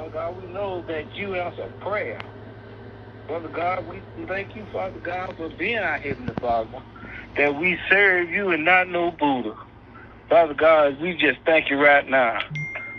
[0.00, 2.18] Father God, we know that you answer prayer.
[3.28, 6.78] Father God, we thank you, Father God, for being our Heavenly Father,
[7.36, 9.52] that we serve you and not no Buddha.
[10.30, 12.38] Father God, we just thank you right now.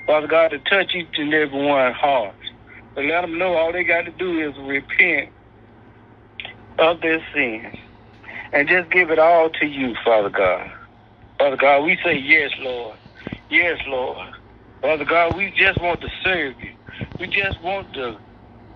[0.05, 2.35] Father God, to touch each and every one's heart.
[2.95, 5.31] To let them know all they got to do is repent
[6.77, 7.73] of their sins
[8.53, 10.69] and just give it all to you, Father God.
[11.39, 12.99] Father God, we say yes, Lord.
[13.49, 14.29] Yes, Lord.
[14.83, 16.73] Father God, we just want to serve you.
[17.19, 18.19] We just want to,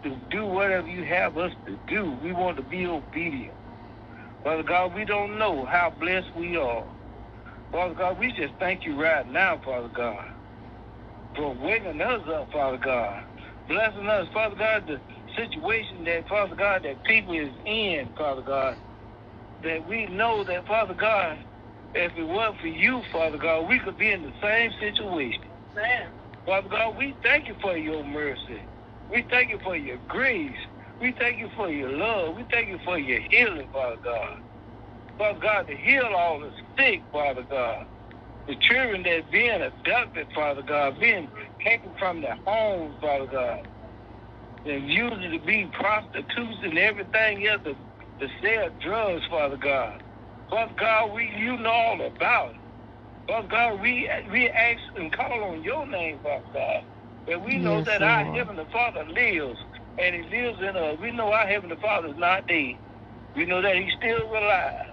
[0.03, 2.11] to do whatever you have us to do.
[2.23, 3.57] We want to be obedient.
[4.43, 6.87] Father God, we don't know how blessed we are.
[7.71, 10.25] Father God, we just thank you right now, Father God,
[11.35, 13.23] for waking us up, Father God.
[13.67, 15.01] Blessing us, Father God, the
[15.35, 18.77] situation that, Father God, that people is in, Father God,
[19.63, 21.39] that we know that, Father God,
[21.95, 25.43] if it weren't for you, Father God, we could be in the same situation.
[25.77, 26.09] Amen.
[26.45, 28.67] Father God, we thank you for your mercy.
[29.09, 30.57] We thank you for your grace.
[31.01, 32.35] We thank you for your love.
[32.35, 34.37] We thank you for your healing, Father God.
[35.17, 37.85] Father God, to heal all the sick, Father God.
[38.47, 41.29] The children that being abducted, Father God, being
[41.65, 43.59] taken from their homes, Father God.
[44.65, 50.03] And used to be prostitutes and everything else to, to sell drugs, Father God.
[50.49, 52.64] Father God, we you know all about it.
[53.27, 56.83] Father God, we we ask and call on your name, Father God.
[57.27, 58.37] That we know Yes, that our Lord.
[58.37, 59.59] Heavenly Father lives
[59.97, 60.99] and He lives in us.
[61.01, 62.75] We know our Heavenly Father is not dead.
[63.35, 64.87] We know that He's still alive.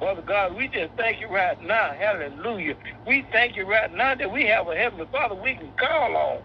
[0.00, 1.94] Father God, we just thank you right now.
[1.98, 2.76] Hallelujah.
[3.06, 6.38] We thank you right now that we have a Heavenly Father we can call on.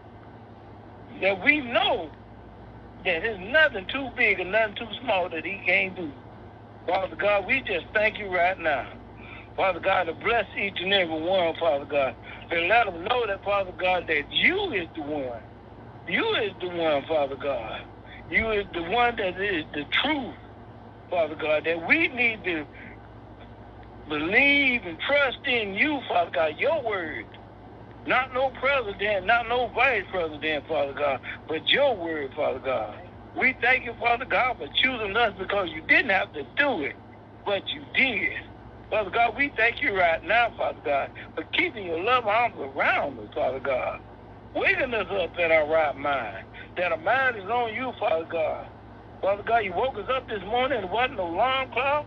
[1.22, 2.12] That we know
[3.06, 6.12] that there's nothing too big and nothing too small that He can't do.
[6.88, 8.88] Father God, we just thank you right now.
[9.58, 12.16] Father God, to bless each and every one, Father God.
[12.52, 15.42] To let them know that, Father God, that you is the one.
[16.08, 17.82] You is the one, Father God.
[18.30, 20.36] You is the one that is the truth,
[21.10, 22.68] Father God, that we need to
[24.10, 27.26] believe and trust in you, Father God, your word.
[28.08, 32.96] Not no president, not no vice president, Father God, but your word, Father God.
[33.36, 36.96] We thank you, Father God, for choosing us because you didn't have to do it,
[37.46, 38.32] but you did.
[38.90, 43.20] Father God, we thank you right now, Father God, for keeping your love arms around
[43.20, 44.00] us, Father God.
[44.56, 46.46] Waking us up in our right mind.
[46.78, 48.68] That our mind is on you, Father God.
[49.22, 50.82] Father God, you woke us up this morning.
[50.82, 52.06] There wasn't no alarm clock.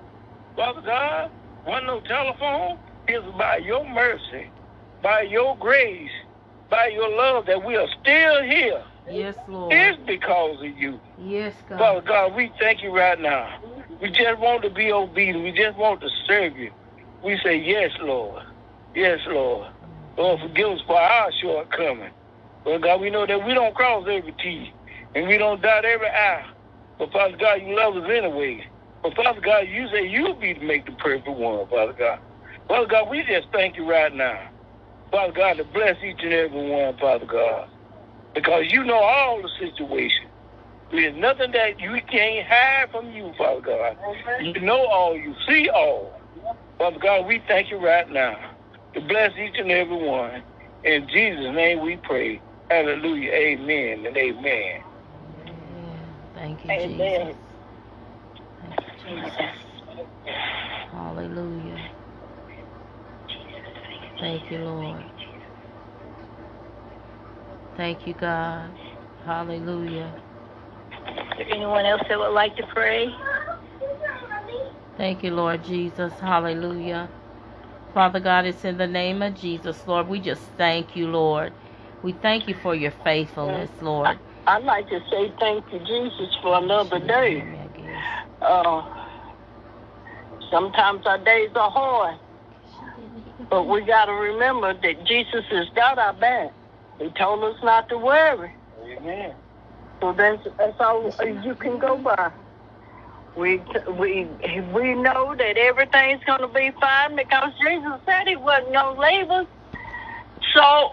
[0.56, 1.30] Father God,
[1.66, 2.78] wasn't no telephone.
[3.08, 4.50] It's by your mercy,
[5.02, 6.10] by your grace,
[6.70, 8.82] by your love that we are still here.
[9.10, 9.74] Yes, Lord.
[9.74, 10.98] It's because of you.
[11.18, 11.78] Yes, God.
[11.78, 12.30] Father God.
[12.30, 13.50] God, we thank you right now.
[14.00, 15.44] We just want to be obedient.
[15.44, 16.72] We just want to serve you.
[17.24, 18.42] We say, yes, Lord.
[18.94, 19.68] Yes, Lord.
[20.18, 22.14] Lord, forgive us for our shortcomings.
[22.66, 24.72] Lord God, we know that we don't cross every T
[25.14, 26.44] and we don't dot every I.
[26.98, 28.64] But Father God, you love us anyway.
[29.02, 32.18] But Father God, you say you'll be to make the perfect one, Father God.
[32.68, 34.40] Father God, we just thank you right now.
[35.12, 37.68] Father God, to bless each and every one, Father God.
[38.34, 40.28] Because you know all the situation.
[40.90, 43.96] There's nothing that you can't hide from you, Father God.
[44.40, 46.12] You know all, you see all.
[46.78, 48.36] Father God, we thank you right now.
[48.94, 50.42] To bless each and every one.
[50.82, 52.42] In Jesus' name we pray.
[52.70, 53.30] Hallelujah.
[53.32, 54.80] Amen and amen.
[55.46, 56.14] Amen.
[56.34, 57.26] Thank you, Amen.
[57.26, 57.36] Jesus.
[58.60, 59.32] Thank you, Jesus.
[60.90, 61.90] Hallelujah.
[64.18, 65.04] Thank you, Lord.
[67.76, 68.74] Thank you, God.
[69.24, 70.14] Hallelujah.
[71.32, 73.08] Is there anyone else that would like to pray?
[74.96, 76.12] Thank you, Lord Jesus.
[76.14, 77.08] Hallelujah.
[77.94, 80.08] Father God, it's in the name of Jesus, Lord.
[80.08, 81.52] We just thank you, Lord.
[82.02, 84.18] We thank you for your faithfulness, Lord.
[84.46, 87.42] I'd like to say thank you, Jesus, for another day.
[88.40, 88.82] Uh,
[90.50, 92.18] sometimes our days are hard,
[93.50, 96.52] but we got to remember that Jesus has got our back.
[96.98, 98.52] He told us not to worry.
[98.98, 99.34] Amen.
[100.00, 102.32] So that's, that's all uh, you can go by.
[103.36, 103.62] We
[103.98, 104.26] we
[104.74, 109.00] we know that everything's going to be fine because Jesus said He wasn't going to
[109.02, 109.46] leave us.
[110.54, 110.90] So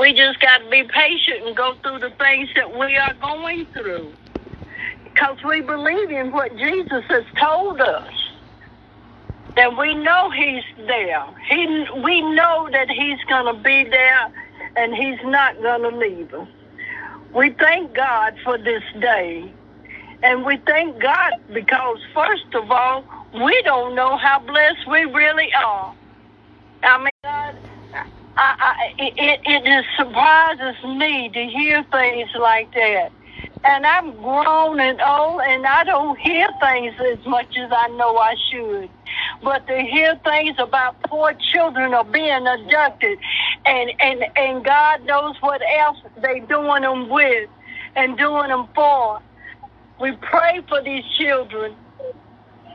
[0.00, 3.66] we just got to be patient and go through the things that we are going
[3.74, 4.14] through
[5.04, 8.12] because we believe in what Jesus has told us.
[9.56, 11.24] That we know He's there.
[11.48, 14.32] He we know that He's going to be there,
[14.76, 16.48] and He's not going to leave us.
[17.34, 19.52] We thank God for this day.
[20.22, 23.04] And we thank God because, first of all,
[23.34, 25.94] we don't know how blessed we really are.
[26.82, 27.56] I mean, God,
[28.36, 33.12] I, I, it, it just surprises me to hear things like that.
[33.64, 38.16] And I'm grown and old, and I don't hear things as much as I know
[38.16, 38.88] I should.
[39.42, 43.18] But to hear things about poor children are being abducted,
[43.64, 47.48] and and and God knows what else they doing them with,
[47.96, 49.20] and doing them for.
[50.00, 51.74] We pray for these children.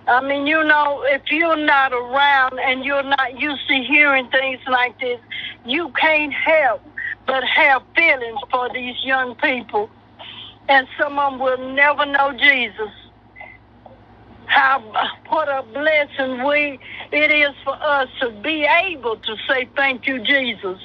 [0.07, 4.59] I mean, you know, if you're not around and you're not used to hearing things
[4.67, 5.19] like this,
[5.65, 6.81] you can't help
[7.25, 9.89] but have feelings for these young people.
[10.69, 12.91] And some of them will never know Jesus.
[14.47, 14.79] How
[15.29, 16.79] what a blessing we
[17.11, 20.79] it is for us to be able to say thank you, Jesus,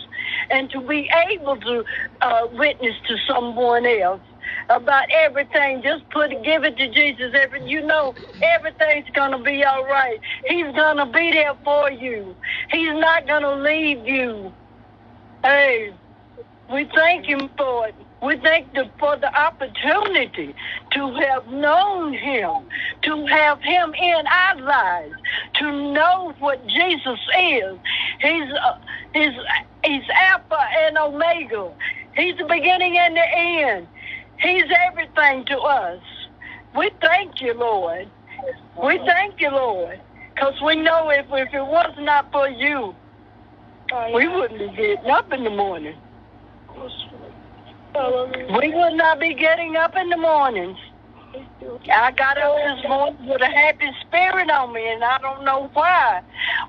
[0.51, 1.85] and to be able to
[2.23, 4.23] uh, witness to someone else
[4.71, 5.83] about everything.
[5.83, 7.35] Just put give it to Jesus.
[7.35, 10.21] Every you know everything's gonna be all right.
[10.49, 12.37] He's gonna be there for you.
[12.71, 14.55] He's not gonna leave you.
[15.45, 15.95] Hey,
[16.73, 18.08] we thank him for it.
[18.23, 20.55] We thank him for the opportunity
[20.93, 22.67] to have known him,
[23.03, 25.15] to have him in our lives,
[25.61, 27.79] to know what Jesus is.
[28.21, 28.79] He's uh,
[29.15, 29.35] he's
[29.85, 31.73] he's Alpha and Omega.
[32.17, 33.89] He's the beginning and the end.
[34.41, 36.03] He's everything to us.
[36.77, 38.11] We thank you, Lord.
[38.83, 40.01] We thank you, Lord,
[40.35, 42.95] because we know if if it was not for you,
[44.13, 45.97] we wouldn't be getting up in the morning.
[47.99, 50.79] We would not be getting up in the mornings.
[51.93, 55.69] I got up this morning with a happy spirit on me, and I don't know
[55.75, 56.23] why,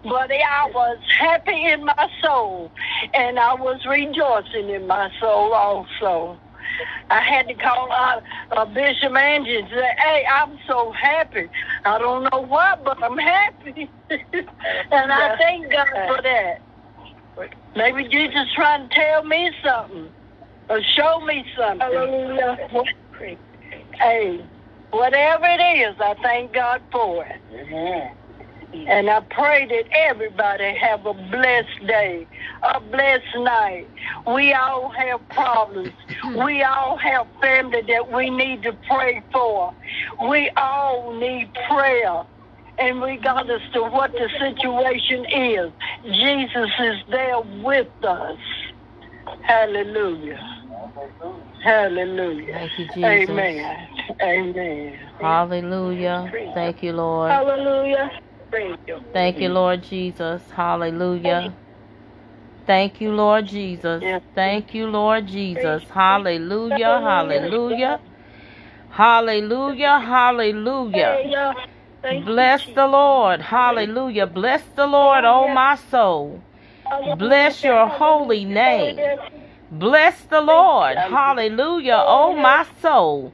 [0.03, 2.71] but I was happy in my soul,
[3.13, 6.39] and I was rejoicing in my soul also.
[7.11, 11.49] I had to call out uh, Bishop Angie and say, "Hey, I'm so happy.
[11.85, 16.61] I don't know why, but I'm happy, and I thank God for that."
[17.75, 20.11] Maybe Jesus trying to tell me something
[20.69, 21.79] or show me something.
[21.79, 22.57] Hallelujah.
[23.99, 24.45] Hey,
[24.91, 27.41] whatever it is, I thank God for it.
[27.51, 28.11] Amen.
[28.71, 32.27] And I pray that everybody have a blessed day,
[32.61, 33.87] a blessed night.
[34.27, 35.89] We all have problems.
[35.89, 36.43] Mm-hmm.
[36.45, 39.73] We all have family that we need to pray for.
[40.29, 42.23] We all need prayer.
[42.77, 45.71] And regardless to what the situation is,
[46.05, 48.37] Jesus is there with us.
[49.41, 50.58] Hallelujah.
[51.63, 52.53] Hallelujah.
[52.53, 53.29] Thank you, Jesus.
[53.29, 53.87] Amen.
[54.21, 54.99] Amen.
[55.19, 56.31] Hallelujah.
[56.53, 57.31] Thank you, Lord.
[57.31, 58.11] Hallelujah.
[58.51, 58.99] Thank you.
[59.13, 60.41] Thank you, Lord Jesus.
[60.51, 61.53] Hallelujah.
[62.65, 64.03] Thank you, Lord Jesus.
[64.35, 65.83] Thank you, Lord Jesus.
[65.89, 66.99] Hallelujah.
[66.99, 67.99] Hallelujah.
[68.89, 69.99] Hallelujah.
[69.99, 71.55] Hallelujah.
[72.25, 73.41] Bless the Lord.
[73.41, 74.27] Hallelujah.
[74.27, 76.41] Bless the Lord, oh, oh my soul.
[76.91, 78.97] Oh, Bless your holy name.
[79.71, 80.97] Bless the Lord.
[80.97, 82.03] Hallelujah.
[82.05, 83.33] Oh my soul.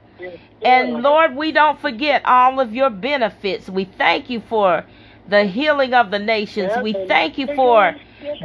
[0.62, 3.68] And Lord, we don't forget all of your benefits.
[3.68, 4.84] We thank you for
[5.28, 6.72] the healing of the nations.
[6.82, 7.94] We thank you for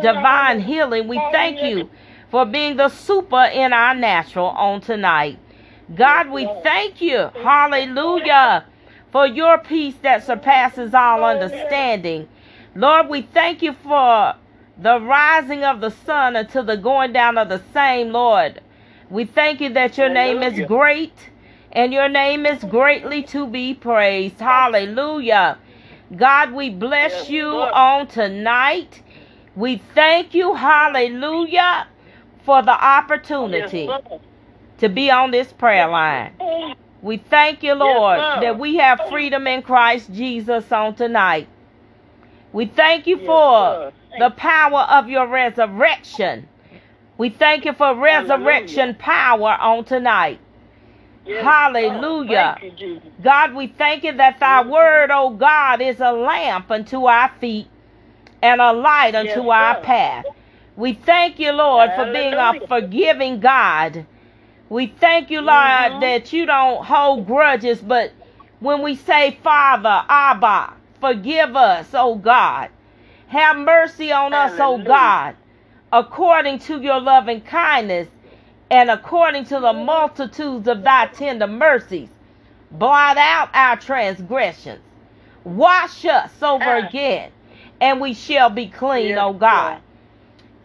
[0.02, 1.08] divine healing.
[1.08, 1.90] We thank you
[2.30, 5.38] for being the super in our natural on tonight.
[5.96, 7.30] God, we thank you.
[7.44, 8.66] Hallelujah.
[9.12, 12.30] For your peace that surpasses all understanding.
[12.76, 14.36] Lord, we thank you for
[14.78, 18.62] the rising of the sun until the going down of the same, Lord.
[19.10, 21.32] We thank you that your name is great
[21.72, 24.40] and your name is greatly to be praised.
[24.40, 25.60] Hallelujah.
[26.16, 29.04] God, we bless you on tonight.
[29.56, 31.88] We thank you, hallelujah,
[32.46, 33.98] for the opportunity
[34.80, 36.34] to be on this prayer line.
[37.02, 41.48] We thank you, Lord, that we have freedom in Christ Jesus on tonight.
[42.54, 43.80] We thank you for.
[44.20, 46.48] The power of your resurrection.
[47.18, 50.40] We thank you for resurrection power on tonight.
[51.26, 52.58] Yes, Hallelujah.
[52.62, 57.32] You, God, we thank you that thy word, O God, is a lamp unto our
[57.40, 57.68] feet
[58.42, 60.26] and a light unto Yes, our path.
[60.76, 64.06] We thank you, Lord, for being a forgiving God.
[64.70, 66.02] We thank you, Lord, Mhm.
[66.02, 68.12] that you don't hold grudges, but
[68.60, 72.70] when we say, Father, Abba, forgive us, O God.
[73.32, 74.78] Have mercy on us, O.
[74.78, 75.36] God,
[75.94, 78.10] according to your loving kindness
[78.70, 82.10] and according to the multitudes of thy tender mercies.
[82.72, 84.82] Blot out our transgressions.
[85.46, 86.88] Wash us over Ah.
[86.88, 87.32] again,
[87.80, 89.78] and we shall be clean, O God.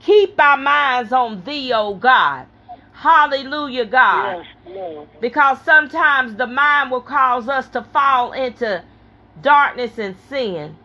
[0.00, 2.46] Keep our minds on thee, O God.
[2.94, 4.44] Hallelujah, God.
[5.20, 8.82] Because sometimes the mind will cause us to fall into
[9.40, 10.76] darkness and sin.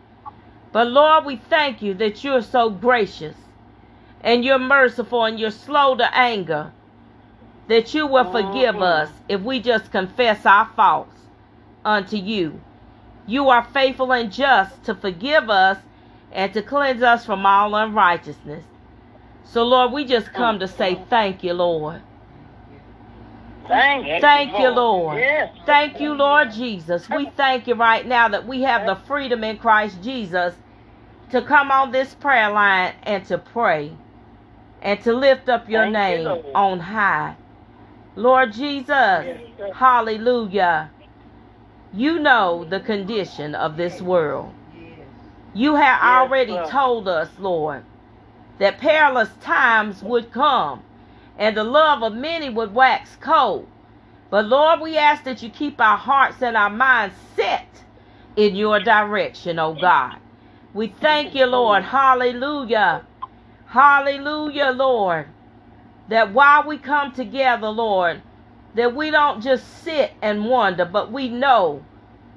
[0.72, 3.36] But Lord, we thank you that you're so gracious
[4.22, 6.72] and you're merciful and you're slow to anger,
[7.68, 8.82] that you will forgive Mhm.
[8.82, 11.20] us if we just confess our faults
[11.84, 12.60] unto you.
[13.26, 15.78] You are faithful and just to forgive us
[16.32, 18.64] and to cleanse us from all unrighteousness.
[19.44, 22.02] So, Lord, we just come to say thank you, Lord.
[23.68, 24.20] Thank you.
[24.20, 25.18] Thank you, Lord.
[25.18, 25.54] Yes.
[25.66, 27.08] Thank you, Lord Jesus.
[27.08, 30.54] We thank you right now that we have the freedom in Christ Jesus
[31.30, 33.92] to come on this prayer line and to pray
[34.82, 36.46] and to lift up your Thank name Lord.
[36.54, 37.36] on high.
[38.16, 39.40] Lord Jesus, Yes,
[39.74, 40.90] hallelujah.
[41.94, 44.52] You know the condition of this world.
[45.54, 46.66] You have Yes, already sir.
[46.66, 47.84] told us, Lord,
[48.58, 50.82] that perilous times would come
[51.42, 53.66] and the love of many would wax cold.
[54.30, 57.82] But Lord, we ask that you keep our hearts and our minds set
[58.36, 60.18] in your direction, oh God.
[60.72, 61.82] We thank you, Lord.
[61.82, 63.04] Hallelujah.
[63.66, 65.26] Hallelujah, Lord.
[66.06, 68.22] That while we come together, Lord,
[68.76, 71.84] that we don't just sit and wonder, but we know,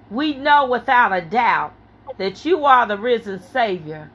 [0.09, 1.73] we know without a doubt
[2.17, 4.09] that you are the risen Savior.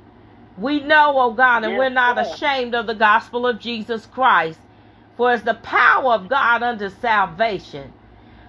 [0.59, 4.59] We know, oh God, and we're not ashamed of the gospel of Jesus Christ,
[5.21, 7.93] for it's the power of God unto salvation.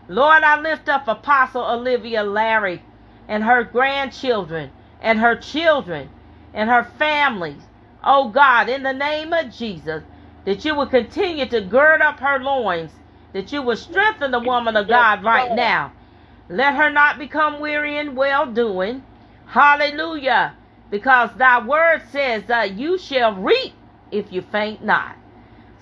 [0.07, 2.79] Lord, I lift up Apostle Olivia Karry
[3.27, 6.09] and her grandchildren and her children
[6.53, 7.61] and her families.
[8.05, 10.01] Oh God, in the name of Jesus,
[10.45, 12.91] that you will continue to gird up her loins,
[13.33, 15.91] that you will strengthen the woman of God right now.
[16.47, 19.03] Let her not become weary in well doing.
[19.45, 20.55] Hallelujah.
[20.89, 23.73] Because thy word says that you shall reap
[24.09, 25.17] if you faint not.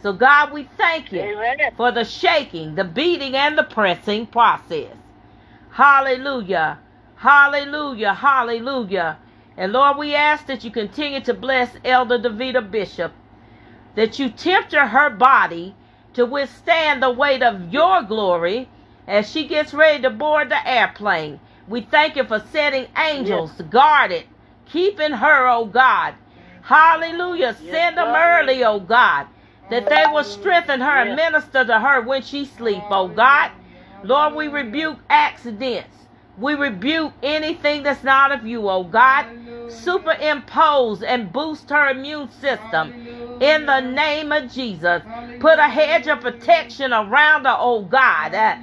[0.01, 1.57] So, God, we thank you Amen.
[1.75, 4.95] for the shaking, the beating, and the pressing process.
[5.71, 6.79] Hallelujah.
[7.15, 8.13] Hallelujah.
[8.13, 9.17] Hallelujah.
[9.57, 13.11] And Lord, we ask that you continue to bless Elder Davida Bishop,
[13.95, 15.75] that you temper her body
[16.13, 18.69] to withstand the weight of your glory
[19.07, 21.39] as she gets ready to board the airplane.
[21.67, 24.27] We thank you for setting angels to guard it,
[24.65, 26.15] keeping her, oh God.
[26.61, 27.55] Hallelujah.
[27.61, 29.27] Yes, Send them early, oh God,
[29.69, 33.51] that they will strengthen her and minister to her when she sleep, oh God.
[34.03, 35.95] Lord, we rebuke accidents.
[36.37, 39.25] We rebuke anything that's not of you, oh God.
[39.67, 42.93] Superimpose and boost her immune system
[43.39, 45.03] in the name of Jesus.
[45.39, 48.33] Put a hedge of protection around her, oh God.
[48.33, 48.55] Uh,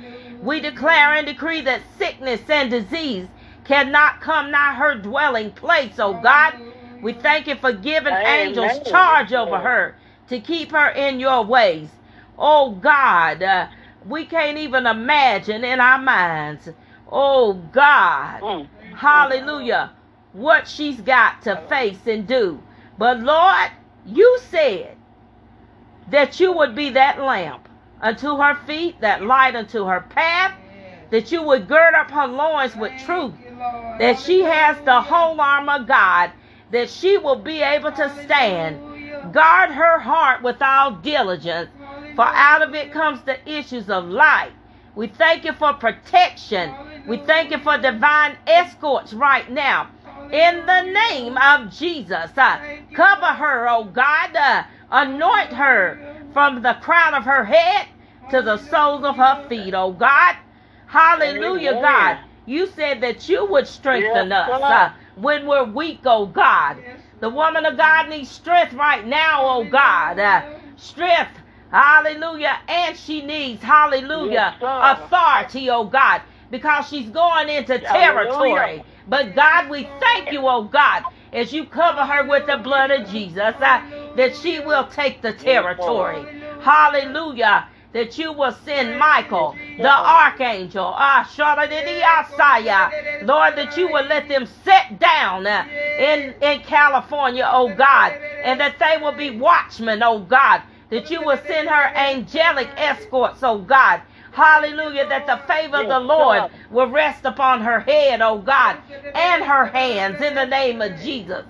[0.42, 3.28] we declare and decree that sickness and disease
[3.64, 6.54] cannot come nigh her dwelling place, oh God.
[7.00, 8.48] We thank you for giving Amen.
[8.48, 9.96] angels charge over her
[10.28, 11.88] to keep her in your ways.
[12.38, 13.68] Oh God, uh,
[14.06, 16.68] we can't even imagine in our minds.
[17.10, 18.68] Oh God, Mm.
[18.94, 19.92] hallelujah,
[20.32, 22.60] what she's got to face and do.
[22.98, 23.70] But Lord,
[24.04, 24.96] you said
[26.10, 27.68] that you would be that lamp
[28.00, 30.52] unto her feet, that light unto her path,
[31.10, 33.34] that you would gird up her loins with truth,
[33.98, 36.32] that she has the whole armor of God,
[36.70, 38.80] that she will be able to stand.
[39.36, 41.68] Guard her heart with all diligence,
[42.14, 44.54] for out of it comes the issues of life.
[44.94, 46.72] We thank you for protection.
[47.06, 49.90] We thank you for divine escorts right now.
[50.32, 52.58] In the name of Jesus, uh,
[52.94, 54.34] cover her, oh God.
[54.34, 55.98] Uh, anoint her
[56.32, 57.88] from the crown of her head
[58.30, 60.36] to the soles of her feet, oh God.
[60.86, 62.16] Hallelujah, God.
[62.46, 66.78] You said that you would strengthen us uh, when we're weak, oh God.
[67.20, 70.18] The woman of God needs strength right now, oh God.
[70.18, 70.42] Uh,
[70.76, 71.38] strength,
[71.70, 72.58] hallelujah.
[72.68, 76.20] And she needs, hallelujah, Yes, authority, oh God,
[76.50, 78.60] because she's going into territory.
[78.60, 78.84] Hallelujah.
[79.08, 83.08] But God, we thank you, oh God, as you cover her with the blood of
[83.08, 83.80] Jesus, uh,
[84.16, 86.26] that she will take the territory.
[86.60, 87.66] Hallelujah.
[87.96, 93.26] That you will send Michael, the archangel, ah, Shaladidiyasaya.
[93.26, 95.64] Lord, that you will let them sit down uh,
[95.98, 98.12] in, in California, oh God,
[98.44, 100.60] and that they will be watchmen, oh God,
[100.90, 104.02] that you will send her angelic escorts, oh God.
[104.32, 108.76] Hallelujah, that the favor of the Lord will rest upon her head, oh God,
[109.14, 111.46] and her hands in the name of Jesus.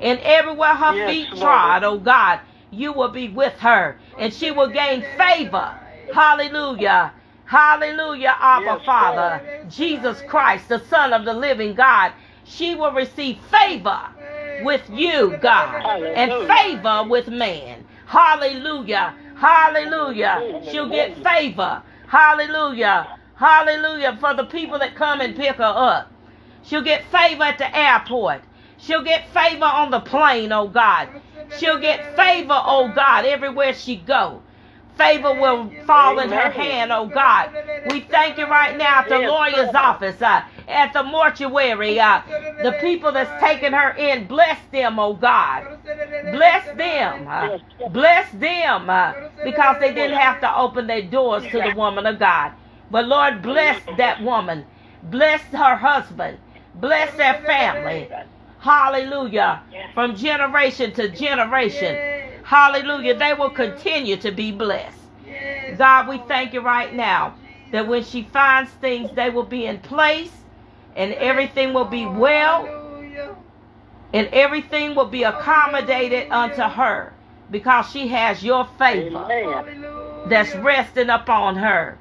[0.00, 2.38] And everywhere her feet trod, oh God,
[2.72, 5.78] you will be with her and she will gain favor.
[6.12, 7.12] Hallelujah.
[7.44, 9.66] Hallelujah, Abba Yes, Father.
[9.68, 12.12] Jesus Christ, the Son of the living God.
[12.44, 14.00] She will receive favor
[14.64, 17.84] with you, God, and favor with man.
[18.06, 19.14] Hallelujah.
[19.36, 20.62] Hallelujah.
[20.70, 21.82] She'll get favor.
[22.08, 23.18] Hallelujah.
[23.36, 26.10] Hallelujah for the people that come and pick her up.
[26.62, 28.42] She'll get favor at the airport.
[28.78, 31.08] She'll get favor on the plane, oh God.
[31.58, 34.42] She'll get favor, oh God, everywhere she go.
[34.96, 37.50] Favor will fall in her hand, oh God.
[37.90, 42.22] We thank you right now at the lawyer's office, uh, at the mortuary, uh,
[42.62, 44.26] the people that's taking her in.
[44.26, 45.64] Bless them, oh God.
[46.32, 47.28] Bless them.
[47.28, 49.12] Uh, bless them uh,
[49.44, 52.52] because they didn't have to open their doors to the woman of God.
[52.90, 54.66] But Lord, bless that woman.
[55.04, 56.38] Bless her husband.
[56.74, 58.08] Bless their family.
[58.62, 59.60] Hallelujah.
[59.92, 61.96] From generation to generation.
[62.44, 63.16] Hallelujah.
[63.18, 64.98] They will continue to be blessed.
[65.76, 67.34] God, we thank you right now
[67.72, 70.30] that when she finds things, they will be in place
[70.94, 72.68] and everything will be well
[74.12, 77.12] and everything will be accommodated unto her
[77.50, 81.98] because she has your favor that's resting upon her.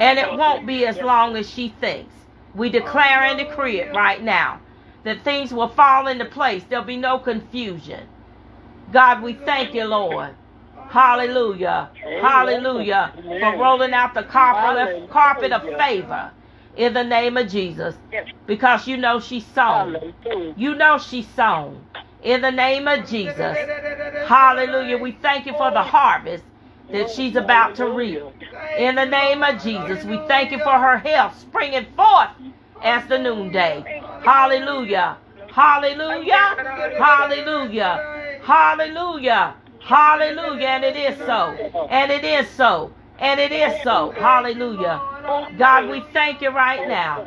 [0.00, 2.12] And it won't be as long as she thinks.
[2.56, 4.60] We declare and decree it right now
[5.04, 6.62] that things will fall into place.
[6.68, 8.06] There'll be no confusion.
[8.92, 10.34] God, we thank you, Lord.
[10.88, 11.90] Hallelujah.
[12.20, 13.12] Hallelujah.
[13.14, 16.32] For rolling out the carpet of, favor
[16.76, 17.94] in the name of Jesus.
[18.46, 19.96] Because you know she's sown.
[20.56, 21.84] You know she's sown.
[22.22, 23.56] In the name of Jesus.
[24.26, 24.98] Hallelujah.
[24.98, 26.44] We thank you for the harvest
[26.90, 28.20] that she's about to reap.
[28.76, 32.30] In the name of Jesus, we thank you for her health springing forth
[32.82, 33.84] as the noonday.
[34.22, 35.18] Hallelujah.
[35.48, 36.56] Hallelujah.
[36.98, 38.40] Hallelujah.
[38.42, 39.56] Hallelujah.
[39.80, 40.68] Hallelujah.
[40.68, 41.86] And it is so.
[41.90, 42.92] And it is so.
[43.18, 44.12] And it is so.
[44.12, 45.00] Hallelujah.
[45.58, 47.24] God, we thank you right now.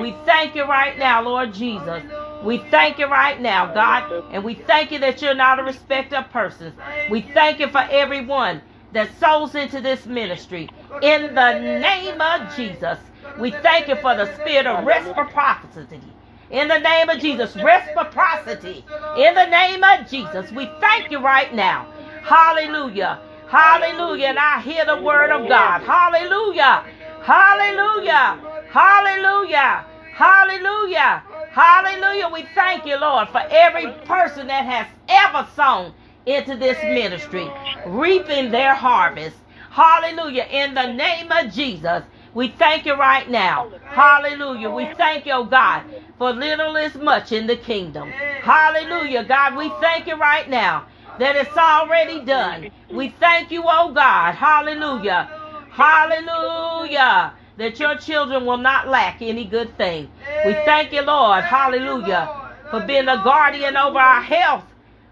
[0.00, 2.02] We thank you right now, Lord Jesus.
[2.44, 4.24] We thank you right now, God.
[4.32, 6.74] And we thank you that you're not a respecter of persons.
[7.10, 10.68] We thank you for everyone that souls into this ministry.
[11.02, 12.98] In the name of Jesus,
[13.38, 16.00] we thank you for the spirit of reciprocity
[16.50, 17.56] in the name of Jesus.
[17.56, 18.84] Reciprocity.
[19.16, 20.50] In the name of Jesus.
[20.52, 21.86] We thank you right now.
[22.22, 23.20] Hallelujah.
[23.48, 24.28] Hallelujah.
[24.28, 25.82] And I hear the word of God.
[25.82, 26.84] Hallelujah.
[27.22, 28.38] Hallelujah.
[28.70, 29.84] Hallelujah.
[30.14, 31.22] Hallelujah.
[31.50, 32.28] Hallelujah.
[32.32, 35.92] We thank you, Lord, for every person that has ever sown
[36.26, 37.48] into this ministry,
[37.86, 39.36] reaping their harvest.
[39.70, 40.46] Hallelujah.
[40.50, 42.02] In the name of Jesus.
[42.36, 43.70] We thank you right now.
[43.86, 44.68] Hallelujah.
[44.68, 45.84] We thank you, oh God,
[46.18, 48.10] for little is much in the kingdom.
[48.42, 49.24] Hallelujah.
[49.24, 50.84] God, we thank you right now
[51.18, 52.70] that it's already done.
[52.90, 54.34] We thank you, oh God.
[54.34, 55.30] Hallelujah.
[55.70, 57.32] Hallelujah.
[57.56, 60.10] That your children will not lack any good thing.
[60.44, 61.42] We thank you, Lord.
[61.42, 62.28] Hallelujah.
[62.70, 64.64] For being a guardian over our health.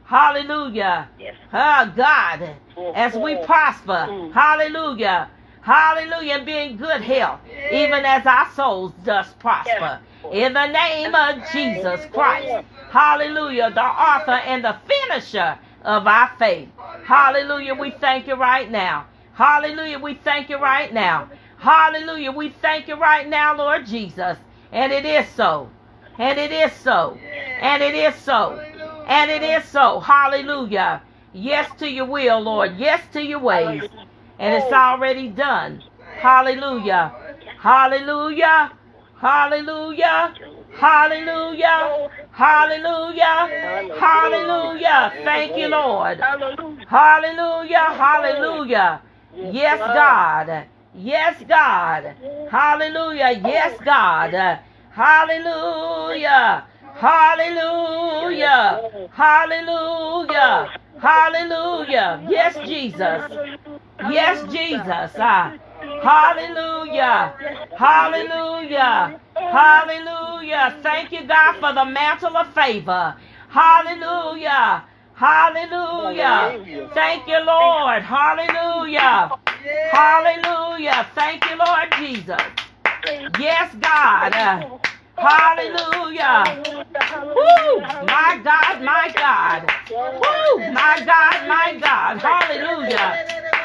[0.04, 1.08] Hallelujah.
[1.54, 2.50] Oh God.
[2.94, 4.08] As we prosper.
[4.10, 4.32] Mm.
[4.34, 5.30] Hallelujah.
[5.64, 6.34] Hallelujah.
[6.34, 7.40] And be in good health,
[7.72, 9.98] even as our souls does prosper.
[10.30, 12.66] In the name of Jesus Christ.
[12.90, 13.70] Hallelujah.
[13.70, 16.68] The author and the finisher of our faith.
[17.04, 17.74] Hallelujah.
[17.74, 19.06] We thank you right now.
[19.32, 19.98] Hallelujah.
[19.98, 21.30] We thank you right now.
[21.56, 22.30] Hallelujah.
[22.30, 24.36] We thank you right now, Lord Jesus.
[24.70, 25.70] And it is so.
[26.18, 27.18] And it is so.
[27.60, 28.60] And it is so.
[29.08, 30.00] And it is so.
[30.00, 31.00] Hallelujah.
[31.32, 32.76] Yes to your will, Lord.
[32.76, 33.88] Yes to your ways
[34.38, 35.82] and it's already done.
[36.18, 37.12] Hallelujah.
[37.58, 38.72] Hallelujah.
[39.20, 40.34] Hallelujah.
[40.74, 42.08] Hallelujah.
[42.32, 43.92] Hallelujah.
[43.98, 45.12] Hallelujah.
[45.24, 46.20] Thank you, Lord.
[46.86, 47.78] Hallelujah.
[47.78, 49.00] Hallelujah.
[49.36, 50.66] Yes, God.
[50.94, 52.14] Yes, God.
[52.50, 53.40] Hallelujah.
[53.44, 54.60] Yes, God.
[54.90, 56.64] Hallelujah.
[56.94, 58.80] Hallelujah.
[59.12, 60.72] Hallelujah.
[61.00, 62.22] Hallelujah.
[62.28, 63.24] Yes, Jesus.
[64.00, 65.12] Yes, Jesus.
[65.18, 65.54] Ah.
[66.02, 67.34] Hallelujah.
[67.76, 69.20] Hallelujah.
[69.34, 70.78] Hallelujah.
[70.82, 73.14] Thank you, God, for the mantle of favor.
[73.48, 74.84] Hallelujah.
[75.14, 76.58] Hallelujah.
[76.94, 78.02] Thank you, Lord.
[78.02, 79.30] Hallelujah.
[79.92, 81.06] Hallelujah.
[81.14, 82.40] Thank you, Lord Jesus.
[83.38, 84.34] Yes, God.
[85.16, 86.44] Hallelujah.
[87.22, 87.80] Woo!
[88.06, 89.72] My God, my God.
[89.90, 90.72] Woo!
[90.72, 92.18] My God, my God.
[92.18, 93.18] Hallelujah.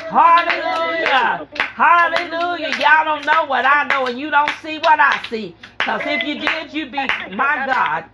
[0.09, 1.47] Hallelujah.
[1.75, 2.69] Hallelujah.
[2.79, 5.55] Y'all don't know what I know and you don't see what I see.
[5.77, 6.97] Because if you did, you'd be
[7.31, 8.05] my God.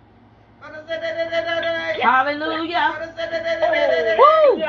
[2.01, 2.95] Hallelujah.
[4.17, 4.63] Woo!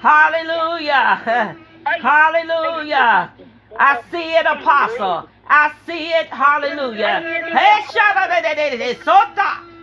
[0.00, 1.22] Hallelujah.
[2.00, 3.32] Hallelujah.
[3.78, 5.28] I see it, apostle.
[5.48, 6.26] I see it.
[6.28, 7.22] Hallelujah.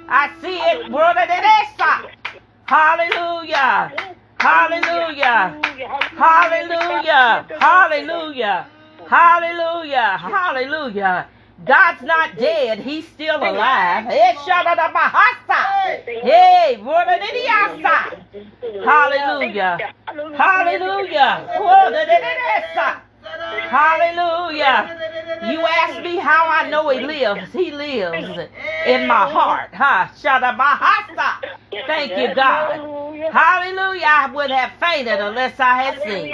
[0.07, 0.83] I see it.
[2.65, 3.91] Hallelujah.
[4.45, 5.57] Hallelujah.
[6.17, 7.45] Hallelujah.
[7.59, 8.67] Hallelujah.
[9.09, 10.17] Hallelujah.
[10.17, 11.27] Hallelujah.
[11.65, 12.79] God's not dead.
[12.79, 14.05] He's still alive.
[14.05, 14.35] Hey,
[18.83, 19.93] Hallelujah.
[20.37, 21.47] Hallelujah.
[23.25, 24.91] Hallelujah.
[25.41, 27.51] You ask me how I know he lives.
[27.53, 28.37] He lives
[28.85, 29.73] in my heart.
[29.73, 30.11] Ha.
[30.15, 31.85] Shadabahasa.
[31.87, 32.81] Thank you, God.
[33.31, 34.05] Hallelujah.
[34.07, 36.31] I would have fainted unless I had seen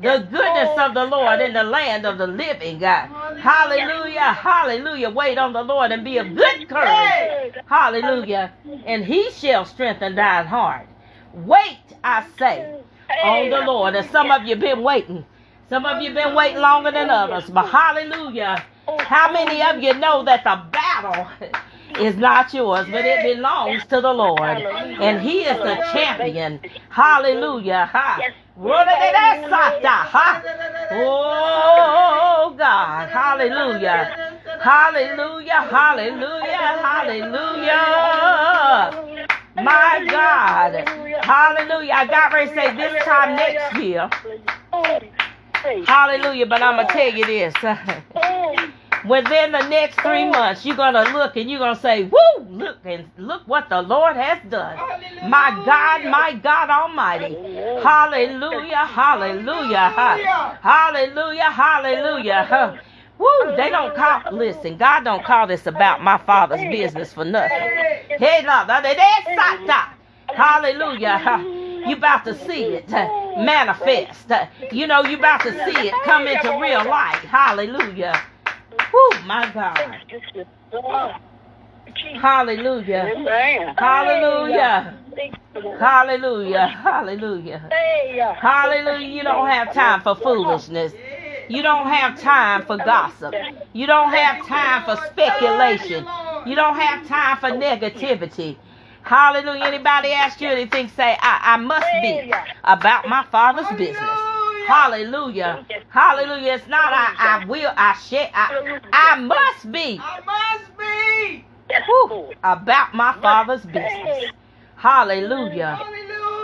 [0.00, 3.08] the goodness of the Lord in the land of the living, God.
[3.38, 4.32] Hallelujah.
[4.32, 5.10] Hallelujah.
[5.10, 7.54] Wait on the Lord and be of good courage.
[7.66, 8.52] Hallelujah.
[8.86, 10.88] And he shall strengthen thine heart.
[11.32, 12.66] Wait, I say,
[13.22, 13.94] on the Lord.
[13.94, 15.24] And some of you been waiting.
[15.72, 17.48] Some of you been waiting longer than others.
[17.48, 18.62] But hallelujah.
[18.98, 21.26] How many of you know that the battle
[21.98, 24.38] is not yours, but it belongs to the Lord.
[24.40, 26.60] And He is the champion.
[26.90, 27.88] Hallelujah.
[27.90, 28.20] Ha.
[30.90, 33.08] Oh God.
[33.08, 34.38] Hallelujah.
[34.60, 35.62] Hallelujah.
[35.70, 36.76] Hallelujah.
[36.84, 38.12] Hallelujah.
[39.54, 40.86] My God.
[41.24, 41.92] Hallelujah.
[41.94, 44.10] I got ready to say this time next year.
[45.86, 46.46] Hallelujah.
[46.46, 47.54] But I'm going to tell you this.
[49.04, 52.44] Within the next three months, you're gonna look and you're gonna say, "Woo!
[52.48, 55.28] Look and look what the Lord has done." Hallelujah.
[55.28, 57.36] My God, my God Almighty,
[57.82, 62.80] Hallelujah, Hallelujah, Hallelujah, Hallelujah, Hallelujah.
[63.18, 63.56] Woo!
[63.56, 64.22] They don't call.
[64.30, 67.58] Listen, God don't call this about my Father's business for nothing.
[68.18, 68.64] Hey, no,
[70.28, 71.61] Hallelujah.
[71.86, 74.30] You about to see it manifest.
[74.72, 77.20] You know, you about to see it come into real light.
[77.28, 78.20] Hallelujah.
[78.90, 79.96] Whew, my God.
[82.20, 83.74] Hallelujah.
[83.76, 84.98] Hallelujah.
[85.78, 86.68] Hallelujah.
[86.68, 87.70] Hallelujah.
[88.40, 89.08] Hallelujah.
[89.08, 90.94] You don't have time for foolishness.
[91.48, 93.34] You don't have time for gossip.
[93.72, 96.06] You don't have time for speculation.
[96.46, 98.56] You don't have time for negativity.
[99.02, 99.64] Hallelujah.
[99.64, 102.32] Anybody ask you anything, say, I, I must be
[102.64, 104.20] about my father's business.
[104.66, 105.60] Hallelujah.
[105.88, 106.54] Hallelujah.
[106.54, 109.98] It's not I, I will, I shall, I, I must be.
[110.00, 111.46] I must be.
[111.86, 114.32] Whew, about my Father's business.
[114.76, 115.78] Hallelujah.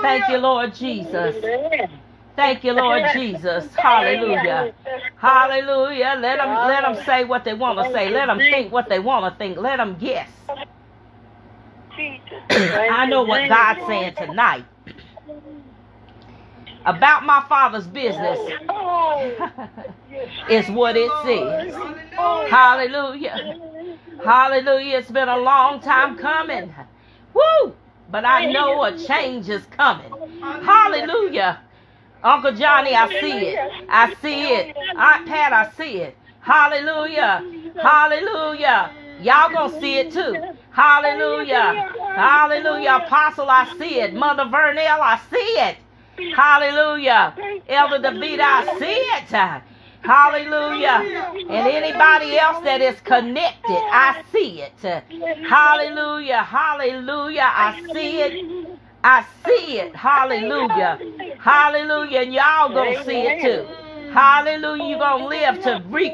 [0.03, 1.37] Thank you, Lord Jesus.
[2.37, 3.75] Thank you, Lord Jesus.
[3.77, 4.73] Hallelujah.
[5.17, 6.17] Hallelujah.
[6.21, 8.11] Let them let them say what they want to say.
[8.11, 9.59] Let them think what they want to think.
[9.59, 10.31] Let them guess.
[12.51, 14.65] I know what God's saying tonight
[16.87, 18.41] about my father's business
[20.51, 21.75] is what it says.
[22.49, 23.59] Hallelujah.
[24.25, 24.99] Hallelujah.
[24.99, 26.75] It's been a long time coming.
[27.35, 27.75] Woo!
[28.11, 30.13] But I know a change is coming.
[30.61, 31.61] Hallelujah.
[32.23, 33.65] Uncle Johnny, I see it.
[33.89, 34.77] I see it.
[34.97, 36.17] Aunt Pat, I see it.
[36.41, 37.45] Hallelujah.
[37.77, 38.93] Hallelujah.
[39.21, 40.43] Y'all gonna see it too.
[40.79, 41.79] Hallelujah.
[42.15, 43.03] Hallelujah.
[43.07, 44.15] Apostle, I see it.
[44.15, 45.37] Mother Vernell, I see
[45.69, 45.79] it.
[46.37, 47.35] Hallelujah.
[47.69, 49.31] Elder David, I see it.
[50.03, 51.09] Hallelujah.
[51.49, 55.05] And anybody else that is connected, I see it.
[55.43, 56.45] Hallelujah.
[56.45, 57.51] Hallelujah.
[57.53, 58.37] I see it.
[59.05, 59.97] I see it.
[59.97, 61.01] Hallelujah.
[61.39, 62.21] Hallelujah.
[62.23, 63.69] And y'all gonna see it too.
[64.13, 64.85] Hallelujah.
[64.85, 66.13] You're gonna oh, live to reap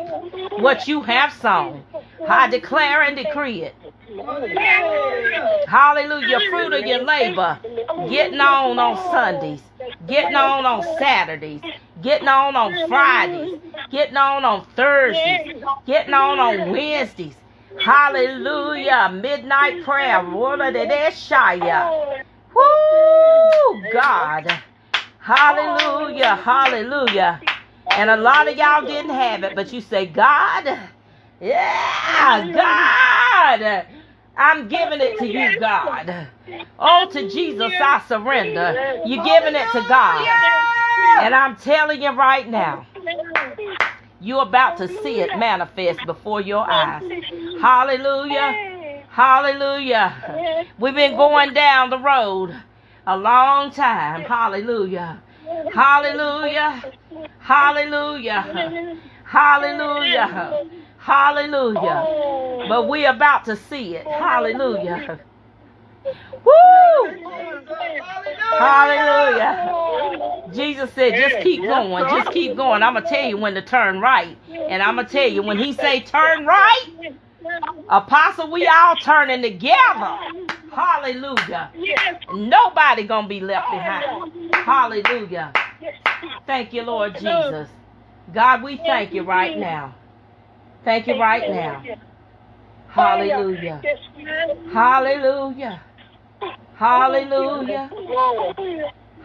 [0.58, 1.84] what you have sown.
[2.26, 3.74] I declare and decree it.
[5.66, 6.40] Hallelujah.
[6.50, 7.58] Fruit of your labor.
[8.08, 9.62] Getting on on Sundays.
[10.06, 11.60] Getting on on Saturdays.
[12.02, 13.60] Getting on on Fridays.
[13.90, 15.62] Getting on on Thursdays.
[15.86, 17.34] Getting on on Wednesdays.
[17.78, 19.10] Hallelujah.
[19.12, 20.22] Midnight prayer.
[22.54, 24.62] Woo, God.
[25.18, 26.36] Hallelujah.
[26.36, 27.40] Hallelujah.
[27.90, 30.78] And a lot of y'all didn't have it, but you say, God,
[31.40, 33.86] yeah, God.
[34.36, 36.28] I'm giving it to you, God.
[36.78, 39.00] Oh, to Jesus, I surrender.
[39.04, 40.26] You're giving it to God.
[41.20, 42.86] And I'm telling you right now,
[44.20, 47.04] you're about to see it manifest before your eyes.
[47.60, 49.04] Hallelujah.
[49.10, 50.66] Hallelujah.
[50.78, 52.56] We've been going down the road
[53.06, 54.22] a long time.
[54.22, 55.22] Hallelujah.
[55.72, 56.84] Hallelujah.
[57.38, 58.96] Hallelujah.
[59.24, 60.66] Hallelujah.
[60.98, 62.10] Hallelujah.
[62.68, 64.06] But we're about to see it.
[64.06, 65.20] Hallelujah.
[66.44, 67.14] Woo!
[68.58, 69.74] Hallelujah.
[70.54, 72.08] Jesus said, just keep going.
[72.08, 72.82] Just keep going.
[72.82, 74.36] I'm going to tell you when to turn right.
[74.68, 76.86] And I'm going to tell you when he say turn right,
[77.88, 80.18] apostle, we all turning together.
[80.70, 81.70] Hallelujah.
[82.32, 84.43] Nobody going to be left behind.
[84.64, 85.52] Hallelujah.
[86.46, 87.68] Thank you, Lord Jesus.
[88.32, 89.94] God, we thank you right now.
[90.84, 91.82] Thank you right now.
[92.88, 93.82] Hallelujah.
[94.72, 95.82] Hallelujah.
[96.76, 97.90] Hallelujah.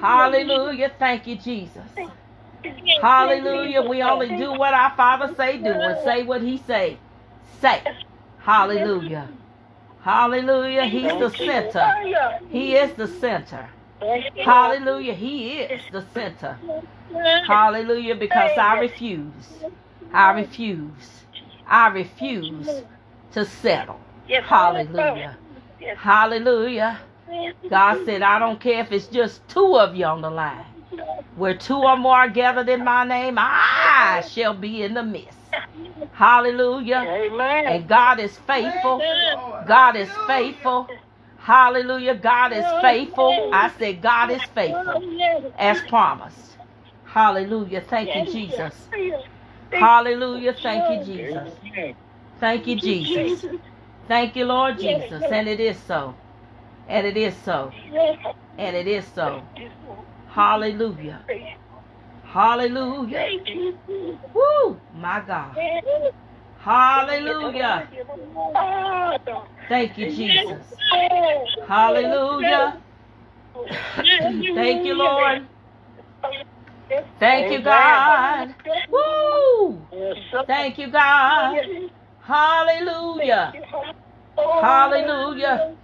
[0.01, 0.91] Hallelujah.
[0.99, 1.87] Thank you, Jesus.
[3.01, 3.81] Hallelujah.
[3.81, 6.97] We only do what our Father say do and say what he say.
[7.61, 7.81] Say.
[8.39, 9.29] Hallelujah.
[10.01, 10.83] Hallelujah.
[10.83, 11.85] He's the center.
[12.49, 13.69] He is the center.
[14.43, 15.13] Hallelujah.
[15.13, 16.57] He is the center.
[17.47, 18.15] Hallelujah.
[18.15, 19.65] Because I refuse.
[20.13, 21.25] I refuse.
[21.67, 22.83] I refuse
[23.33, 23.99] to settle.
[24.43, 25.37] Hallelujah.
[25.97, 26.99] Hallelujah.
[27.69, 30.65] God said, I don't care if it's just two of you on the line.
[31.35, 35.37] Where two or more are gathered in my name, I shall be in the midst.
[36.13, 37.05] Hallelujah.
[37.07, 37.67] Amen.
[37.67, 38.99] And God is faithful.
[39.67, 40.87] God is faithful.
[41.49, 42.15] Hallelujah.
[42.15, 43.47] God is faithful.
[43.51, 45.03] I said, God is faithful
[45.57, 46.57] as promised.
[47.05, 47.81] Hallelujah.
[47.81, 48.89] Thank you, Jesus.
[49.71, 50.53] Hallelujah.
[50.53, 51.51] Thank you, Jesus.
[52.39, 53.41] Thank you, Jesus.
[54.07, 55.31] Thank you, Lord Jesus.
[55.31, 56.15] And it is so.
[56.87, 57.73] And it is so.
[58.57, 59.49] And it is so.
[60.27, 61.25] Hallelujah.
[62.23, 63.33] Hallelujah.
[64.33, 65.57] Woo, my God.
[66.61, 67.87] Hallelujah.
[69.69, 70.67] Thank you, Jesus.
[71.67, 72.81] Hallelujah.
[74.55, 75.47] Thank you, Lord.
[77.19, 78.55] Thank you, God.
[78.91, 79.87] Woo!
[80.47, 81.55] Thank you, God.
[82.21, 83.53] Hallelujah.
[84.37, 85.75] Hallelujah.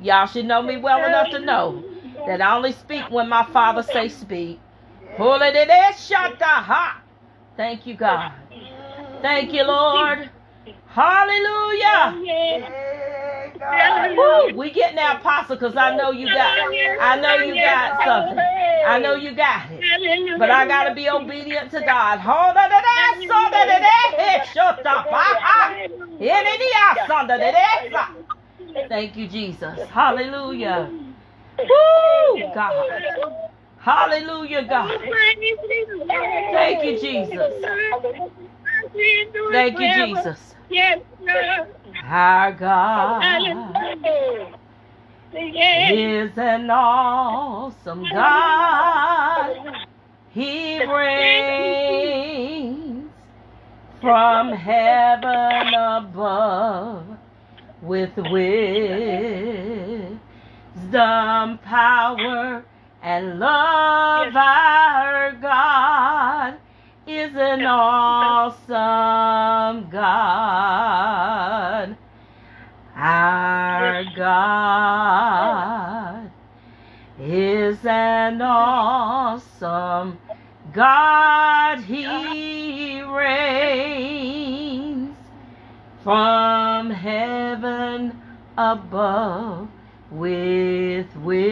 [0.00, 1.84] Y'all should know me well enough to know
[2.26, 4.58] that I only speak when my father say speak.
[7.56, 8.32] Thank you, God.
[9.22, 10.28] Thank you, Lord.
[10.88, 12.18] Hallelujah.
[14.16, 16.58] Woo, we getting that apostle because I know you got
[17.00, 18.38] I know you got something.
[18.86, 20.38] I know you got it.
[20.38, 22.18] But I gotta be obedient to God.
[22.18, 23.68] Hold on to that shut up.
[28.88, 29.78] Thank you, Jesus.
[29.88, 30.90] Hallelujah.
[31.58, 33.02] Woo, God.
[33.78, 34.98] Hallelujah, God.
[36.52, 37.54] Thank you, Jesus.
[39.52, 40.54] Thank you, Jesus.
[40.70, 41.00] Yes,
[42.04, 43.22] Our God
[45.34, 49.86] is an awesome God.
[50.30, 53.10] He reigns
[54.00, 57.04] from heaven above
[57.82, 58.38] with wisdom,
[61.58, 62.64] power,
[63.02, 64.34] and love.
[64.36, 66.54] Our God
[67.06, 68.70] is an awesome
[69.90, 71.96] God.
[72.94, 76.30] Our God
[77.18, 80.18] is an awesome
[80.72, 81.80] God.
[81.80, 85.16] He reigns
[86.04, 88.20] from heaven
[88.56, 89.68] above
[90.10, 91.42] with wisdom,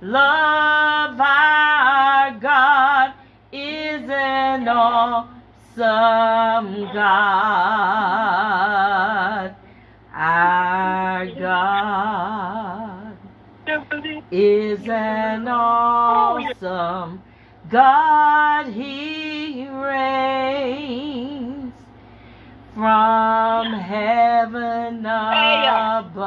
[0.00, 1.20] love.
[1.20, 3.12] Our God
[3.52, 5.32] is an awesome
[6.92, 7.96] God.
[10.14, 13.16] Our God
[14.30, 17.20] is an awesome
[17.70, 18.17] God.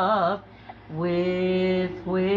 [0.02, 0.42] Above
[0.90, 2.34] with wisdom,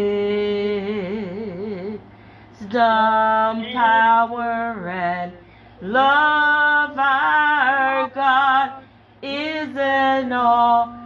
[3.73, 5.33] power, and
[5.81, 6.97] love.
[6.97, 8.83] Our God
[9.21, 11.01] is an awesome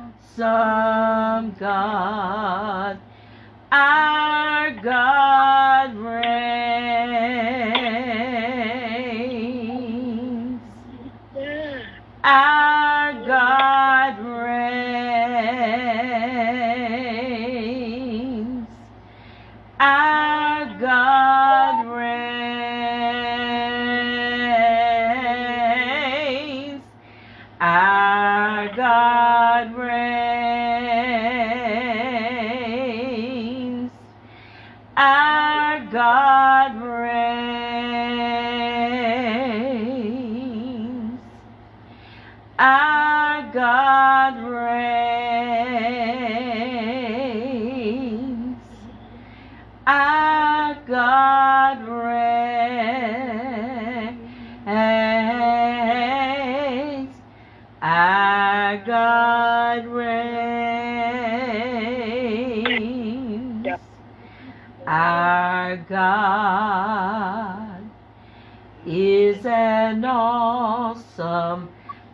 [1.59, 2.99] God.
[3.71, 6.28] Our God reigns.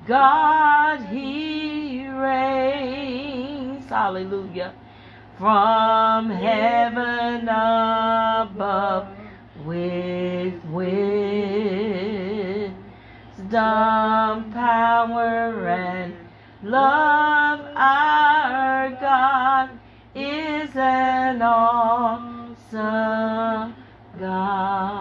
[0.07, 1.05] God.
[1.07, 3.85] He reigns.
[3.89, 4.73] Hallelujah.
[5.37, 9.07] From heaven above
[9.65, 10.93] with wisdom,
[14.53, 16.13] power, and
[16.63, 17.59] love.
[17.75, 19.69] Our God
[20.15, 22.75] is an awesome
[24.19, 24.95] God.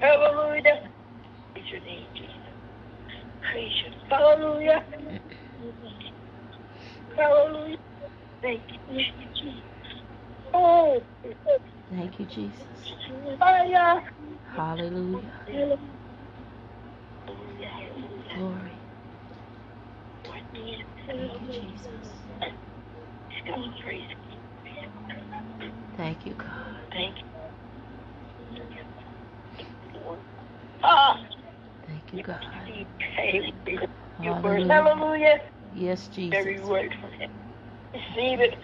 [0.00, 0.90] Hallelujah.
[1.54, 2.34] Praise your name, Jesus.
[3.52, 3.97] Praise you.
[4.08, 4.84] Hallelujah.
[7.16, 7.76] Hallelujah.
[8.42, 9.64] Thank you, Jesus.
[10.54, 11.00] Oh,
[11.90, 12.66] Thank you, Jesus.
[13.40, 14.02] hallelujah.
[14.54, 15.32] Hallelujah.
[18.36, 18.72] Glory.
[21.06, 22.08] Thank you, Jesus.
[25.96, 26.46] Thank you, God.
[26.92, 27.24] Thank you.
[30.82, 31.16] Ah,
[32.22, 32.40] God.
[32.66, 33.88] your.
[34.18, 34.82] Hallelujah.
[34.82, 35.38] Hallelujah.
[35.74, 36.38] Yes, Jesus.
[36.38, 37.30] Every word from him.
[37.94, 38.58] Receive it.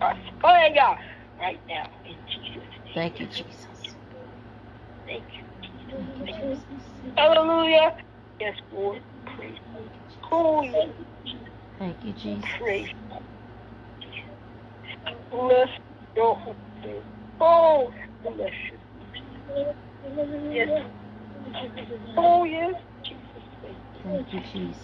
[0.00, 0.96] Hallelujah.
[1.40, 2.94] Right now, in Jesus' name.
[2.94, 3.66] Thank you, Jesus.
[5.06, 5.44] Thank you.
[5.90, 6.64] Thank you, Jesus.
[7.16, 7.92] Hallelujah.
[8.40, 9.02] Yes, Lord.
[9.36, 9.58] Praise.
[10.22, 10.92] Holy.
[11.78, 12.50] Thank you, Jesus.
[12.58, 12.88] Praise.
[15.30, 15.68] Bless
[16.16, 17.02] your holy.
[17.40, 19.72] Oh, bless you.
[20.52, 20.82] Yes.
[22.16, 22.74] Oh, yes.
[24.02, 24.82] Thank you, Jesus.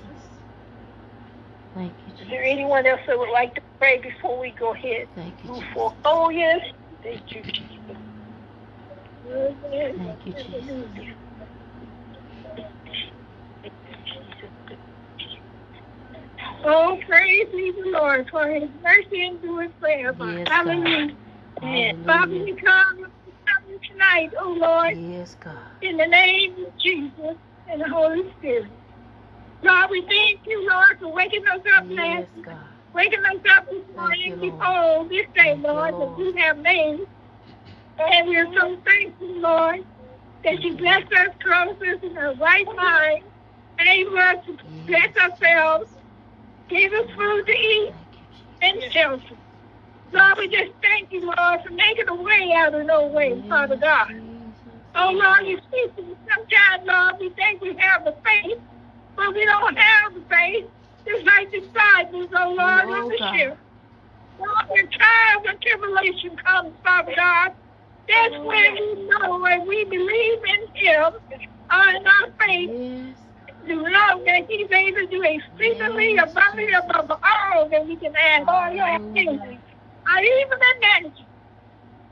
[1.75, 5.09] Thank you, Is there anyone else that would like to pray before we go ahead?
[5.15, 5.69] Thank you, Jesus.
[5.73, 5.95] forward.
[6.05, 6.61] Oh, yes.
[7.03, 7.97] Thank you, Jesus.
[9.97, 11.13] Thank you, Jesus.
[16.65, 20.33] Oh, praise be the Lord for his mercy and endures forever.
[20.33, 20.67] Yes, God.
[20.67, 21.17] Hallelujah.
[21.63, 22.45] And Father, Hallelujah.
[22.45, 23.13] we come
[23.91, 25.57] tonight, oh Lord, Yes, God.
[25.83, 27.37] in the name of Jesus
[27.69, 28.71] and the Holy Spirit.
[29.63, 32.59] Lord, we thank you, Lord, for waking us up Yes, last God.
[32.95, 36.19] waking us up this morning before this day, Lord, Lord.
[36.19, 37.01] that you have made.
[37.99, 39.85] And we are so thankful, Lord,
[40.45, 43.25] that you bless us, clothed us in our right mind,
[43.79, 45.91] able us to bless ourselves,
[46.69, 47.93] give us food to eat
[48.63, 49.35] and shelter.
[50.13, 53.43] Lord, we just thank you, Lord, for making a way out of no way.
[53.49, 54.09] Father God.
[54.95, 58.59] Oh, Lord, you speak to us sometimes, Lord, we think we have the faith,
[59.17, 60.67] but we don't have the faith.
[61.07, 63.59] Just like the disciples, oh, Lord, Oh, of the ship.
[64.39, 67.53] Lord, when trials and tribulation comes, Father God,
[68.09, 73.17] that's when we know and we believe in Him, in our faith, Yes.
[73.67, 78.15] to know that He's able to do exceedingly Yes, abundantly above all that we can
[78.15, 78.83] ask Hallelujah.
[78.83, 79.59] activity.
[80.07, 81.27] I even imagine.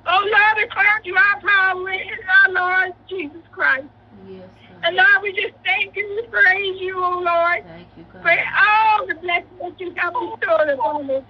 [0.07, 3.87] Oh Lord, according to our power in our Lord Jesus Christ.
[4.29, 4.49] Yes,
[4.85, 4.97] And.
[4.97, 8.23] Lord, we just thank you and praise you, oh Lord, Thank you, God.
[8.23, 11.25] for all the blessings that you have bestowed upon us.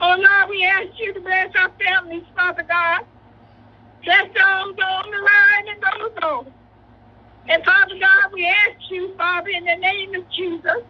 [0.00, 3.04] Oh Lord, we ask you to bless our families, Father God.
[4.04, 6.52] Bless those on the line and those on.
[7.48, 10.82] And Father God, we ask you, Father, in the name of Jesus,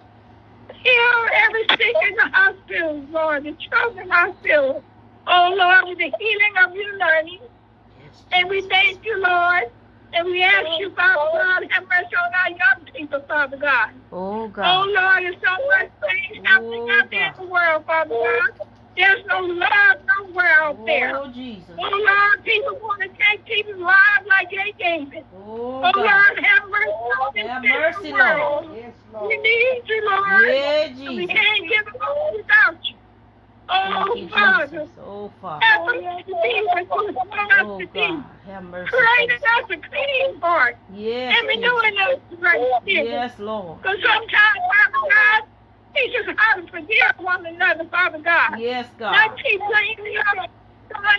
[0.85, 4.85] heal every sick in the hospital, Lord, the children hospital.
[5.27, 7.41] Oh Lord, with the healing of your learning.
[8.33, 9.65] And we thank you, Lord.
[10.13, 13.91] And we ask you, Father God, have mercy on our young people, Father God.
[14.13, 14.89] Oh, Oh God.
[14.91, 18.67] Lord, there's so much things happening Oh, out there in the world, Father God.
[18.97, 21.17] There's no love nowhere out oh, there.
[21.17, 21.71] Oh, Jesus.
[21.79, 25.27] Oh Lord, people want to take people's lives like they gave it.
[25.35, 28.65] Oh, Oh Lord, have mercy on this Have mercy, world.
[28.67, 28.77] Lord.
[28.79, 30.55] Yes, We need you, Lord.
[30.55, 32.97] Yeah, We can't give it all without you.
[33.67, 34.89] Thank Oh you, Father, Jesus.
[35.01, 35.65] Oh, Father.
[35.65, 37.17] to be what us
[37.63, 37.81] Oh.
[37.93, 38.25] God.
[38.47, 38.91] Have mercy.
[38.91, 39.43] Create Jesus.
[39.43, 41.65] us a clean heart Yes, and Jesus.
[41.65, 42.81] renewing us the right.
[42.85, 43.83] Yes, Lord.
[43.83, 45.43] Because sometimes, Father God,
[45.95, 48.59] teach us how to forgive one another, Father God.
[48.59, 49.13] Yes, God.
[49.13, 50.49] Not keep blaming the other.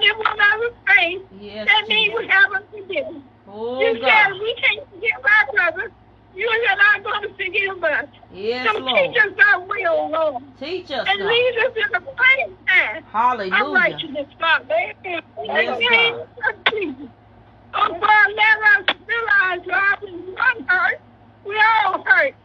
[0.02, 1.22] In one another's face.
[1.42, 3.24] Yes, That means we haven't forgiven.
[3.48, 4.32] Oh, you said God.
[4.42, 5.92] we can't forgive our brothers.
[6.36, 8.06] You are not going to forgive us.
[8.34, 9.14] Yes, so Lord.
[9.14, 10.44] teach us our will, Lord.
[10.60, 11.28] Teach us, And God.
[11.28, 13.74] lead us in the plain path Hallelujah.
[13.74, 14.76] righteousness, Father.
[15.06, 16.16] In the Yes, name
[16.50, 17.10] of Jesus.
[17.74, 21.02] Oh, God, let us realize, God, when one hurt,
[21.46, 21.56] we
[21.86, 22.36] all hurt.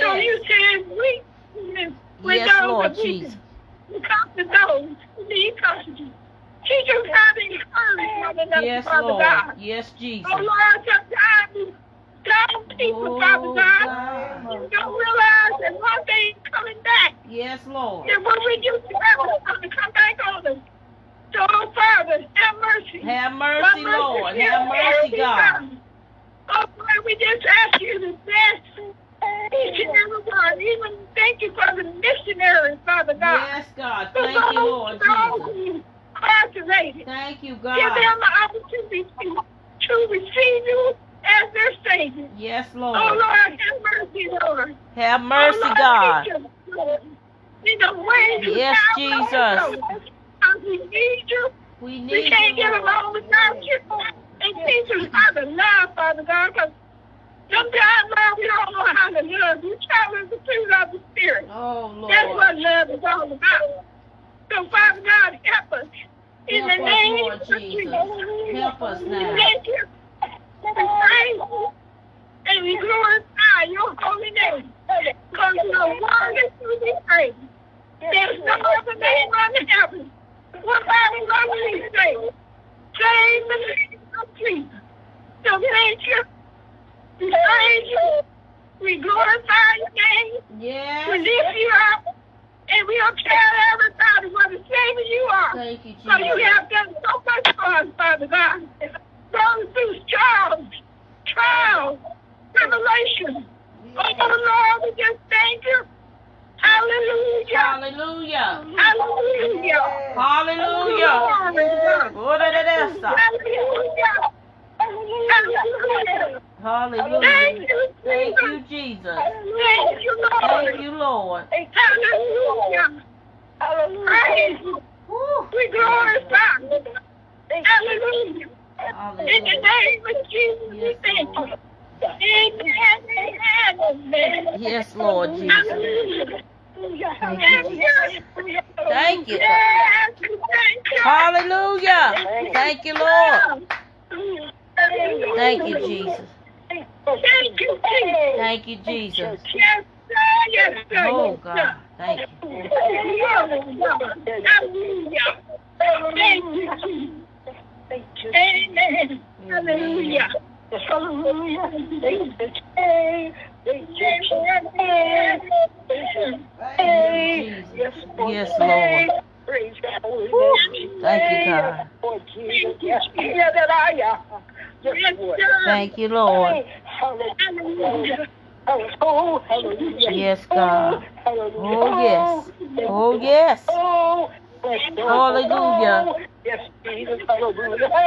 [0.00, 0.48] So you Yes.
[0.48, 1.22] said we,
[2.22, 3.36] Yes, Lord Jesus.
[3.90, 6.12] come to those who need custody.
[6.66, 9.22] Teach us how to encourage one another, Yes, Father Lord.
[9.22, 9.54] God.
[9.58, 10.30] Yes, Jesus.
[10.32, 11.76] Oh, Lord, sometimes
[12.24, 13.84] down people, Father Oh, God.
[13.84, 14.42] God.
[14.62, 17.14] You don't realize that one day is coming back.
[17.28, 18.08] Yes, Lord.
[18.08, 20.58] And when we do forever, it's going to come back on us.
[21.34, 23.00] So, oh, Father, have mercy.
[23.02, 24.36] Have Have mercy, Lord.
[24.36, 25.80] Have mercy, every God.
[26.48, 28.83] Oh, Lord, we just ask you to bless
[29.46, 30.60] each and every one.
[30.60, 33.48] Even thank you for the missionaries, Father God.
[33.48, 34.08] Yes, God.
[34.14, 35.82] Thank you, Lord Jesus.
[36.14, 37.06] Incarcerated.
[37.06, 37.76] Thank you, God.
[37.76, 39.44] Give them the opportunity to
[39.86, 42.28] to receive you as their Savior.
[42.36, 43.00] Yes, oh, Lord.
[43.00, 43.24] Oh, Lord.
[43.24, 44.76] Have mercy, Lord.
[44.94, 46.26] Have oh, mercy, oh, Lord, God.
[47.66, 49.80] In the way Yes, Jesus.
[50.62, 51.50] We need you.
[51.80, 53.78] We We can't you, get along without you.
[54.40, 56.70] And teach us how to love, Father God, because
[57.54, 59.64] sometimes, Lord, we don't know how to love.
[59.64, 61.48] You tell us the fruit of the Spirit.
[61.50, 63.84] Oh, That's what love is all about.
[64.50, 65.86] So, Father God, help us.
[66.48, 67.94] In Help the us, name Lord of Jesus.
[68.52, 69.36] Help us now.
[69.36, 69.84] Thank you.
[70.64, 71.68] We praise you.
[72.46, 74.72] And we glorify your holy name.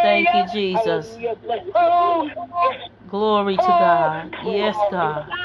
[0.02, 1.20] Thank you, Jesus.
[3.08, 4.34] Glory to God.
[4.42, 5.36] Yes, God.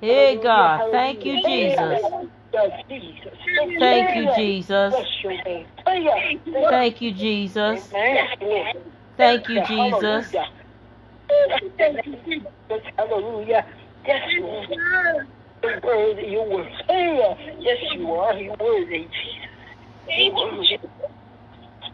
[0.00, 0.84] Hey, God.
[0.90, 2.00] Thank you, Jesus.
[3.78, 4.96] Thank you, Jesus.
[6.68, 7.92] Thank you, Jesus.
[9.16, 10.34] Thank you, Jesus.
[12.98, 13.66] Hallelujah.
[14.06, 14.22] Yes,
[15.62, 16.68] You're worthy, you're.
[17.60, 18.34] Yes, you are.
[18.36, 19.50] You're worthy, Jesus.
[20.08, 20.78] You're worthy.
[20.78, 21.11] By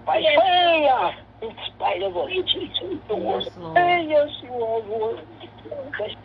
[0.08, 3.46] fire, uh, in spite of us, Jesus, you're worthy.
[3.46, 4.86] Yes, Lord.
[4.86, 5.16] You are.
[6.00, 6.16] Yes,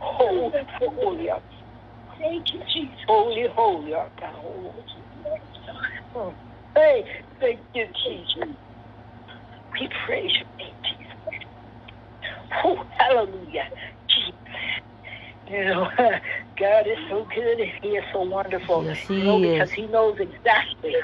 [0.00, 1.44] Holy, holy, art-
[2.18, 2.98] thank you, Jesus.
[3.08, 4.74] Holy, holy uh, art thou, O
[6.14, 6.36] Lord.
[6.76, 7.04] Hey,
[7.40, 8.56] thank you, Jesus.
[9.80, 11.46] We praise your name, Jesus.
[12.64, 13.64] Oh, hallelujah.
[14.10, 14.34] Jesus.
[15.48, 15.88] You know,
[16.60, 18.84] God is so good and He is so wonderful.
[18.84, 19.52] Yes, you He know, is.
[19.52, 20.94] because He knows exactly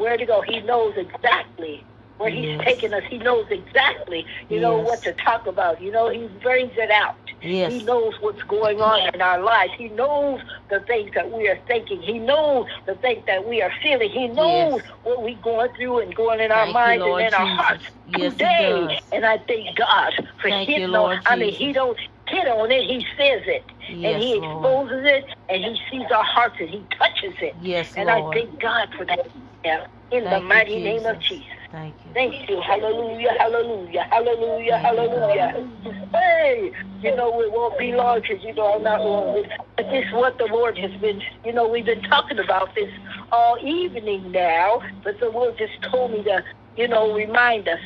[0.00, 0.40] where to go.
[0.42, 1.84] He knows exactly
[2.16, 2.64] where He's Yes.
[2.64, 3.02] taking us.
[3.08, 5.80] He knows exactly, you know, what to talk about.
[5.80, 7.16] You know, He brings it out.
[7.42, 7.72] Yes.
[7.72, 9.72] He knows what's going on in our lives.
[9.78, 10.40] He knows
[10.70, 12.02] the things that we are thinking.
[12.02, 14.10] He knows the things that we are feeling.
[14.10, 14.90] He knows Yes.
[15.04, 17.84] what we're going through and going in our Thank minds Lord and in our hearts
[18.06, 18.86] Yes, today.
[18.88, 18.98] does.
[19.12, 21.22] And I thank God for Thank you, Lord on.
[21.26, 21.98] I mean, He don't
[22.28, 22.84] hit on it.
[22.84, 24.56] He says it, and Yes, He Lord.
[24.56, 27.56] exposes it, and He sees our hearts, and He touches it.
[27.60, 29.26] Yes, and I thank God for that.
[29.64, 31.46] Yeah, in the Thank you, mighty name of Jesus.
[31.70, 32.12] Thank you.
[32.14, 32.60] Thank you.
[32.60, 36.08] Hallelujah, hallelujah, hallelujah, Thank you, hallelujah.
[36.12, 39.44] Hey, you know, it won't be long because, you know, I'm not long
[39.76, 42.90] But this is what the Lord has been, you know, we've been talking about this
[43.30, 44.82] all evening now.
[45.04, 46.42] But the Lord just told me to,
[46.76, 47.80] you know, remind us,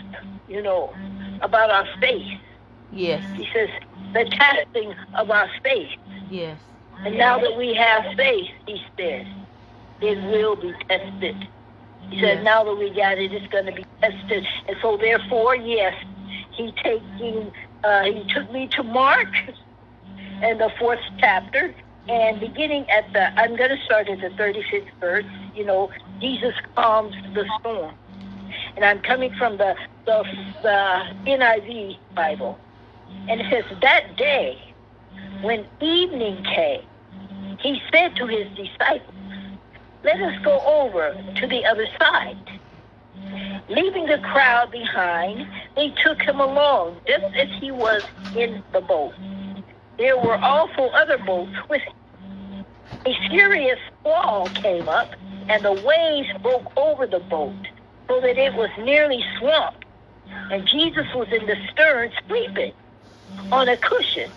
[0.49, 0.95] you know,
[1.43, 2.41] about our faith.
[2.93, 3.25] Yes.
[3.37, 3.69] He says,
[4.15, 5.91] the testing of our faith.
[6.31, 6.59] Yes.
[7.05, 9.27] And now that we have faith, he says,
[10.01, 11.49] it will be tested.
[12.11, 14.47] He said, now that we got it, it's going to be tested.
[14.69, 15.95] And so, therefore, yes,
[16.53, 17.53] he taking,
[17.85, 19.29] uh, he took me to Mark
[20.43, 21.75] and the fourth chapter,
[22.09, 25.27] and beginning at the, I'm going to start at the 36th verse.
[25.55, 25.91] You know,
[26.21, 27.97] Jesus calms the storm,
[28.77, 29.77] and I'm coming from the
[30.07, 30.25] the,
[30.63, 32.59] the NIV Bible,
[33.29, 34.59] and it says that day
[35.43, 36.83] When evening came,
[37.61, 39.14] he said to his disciples,
[40.05, 42.61] Let us go over to the other side.
[43.69, 45.47] Leaving the crowd behind,
[45.77, 48.03] they took him along just as he was
[48.37, 49.15] in the boat.
[49.99, 51.95] There were also other boats with him.
[53.07, 55.11] A furious squall came up,
[55.49, 57.55] and the waves broke over the boat
[58.11, 59.85] so that it was nearly swamped.
[60.51, 62.73] And Jesus was in the stern sleeping
[63.53, 64.31] on a cushion.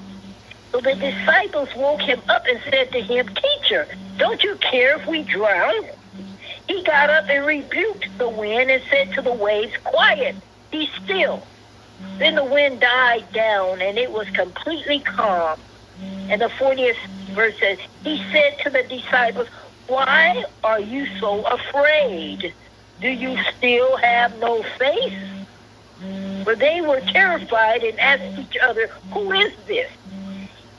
[0.72, 3.88] So the disciples woke him up and said to him, Teacher,
[4.18, 5.86] don't you care if we drown?
[6.68, 10.36] He got up and rebuked the wind and said to the waves, Quiet,
[10.72, 11.48] be still.
[12.18, 15.60] Then the wind died down and it was completely calm.
[16.30, 16.98] And the 40th
[17.32, 19.48] verse says, He said to the disciples,
[19.88, 22.54] Why are you so afraid?
[23.00, 25.14] Do you still have no faith?
[26.44, 29.90] For they were terrified and asked each other, Who is this?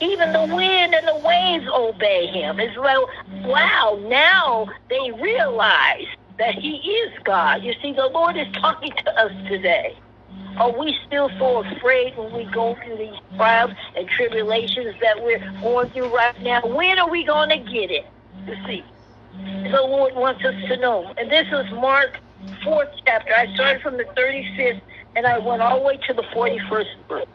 [0.01, 0.55] Even the mm.
[0.55, 2.61] wind and the waves obey him.
[2.61, 2.99] It's like,
[3.45, 6.07] wow, now they realize
[6.39, 7.63] that he is God.
[7.63, 9.99] You see, the Lord is talking to us today.
[10.57, 15.39] Are we still so afraid when we go through these trials and tribulations that we're
[15.61, 16.63] going through right now?
[16.65, 18.07] When are we going to get it?
[18.47, 18.85] You see,
[19.71, 21.13] the Lord wants us to know.
[21.17, 22.19] And this is Mark
[22.65, 23.33] 4th chapter.
[23.37, 24.81] I started from the 35th
[25.17, 27.27] and I went all the way to the 41st verse.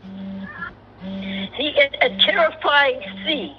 [1.04, 3.54] A, a terrifying sea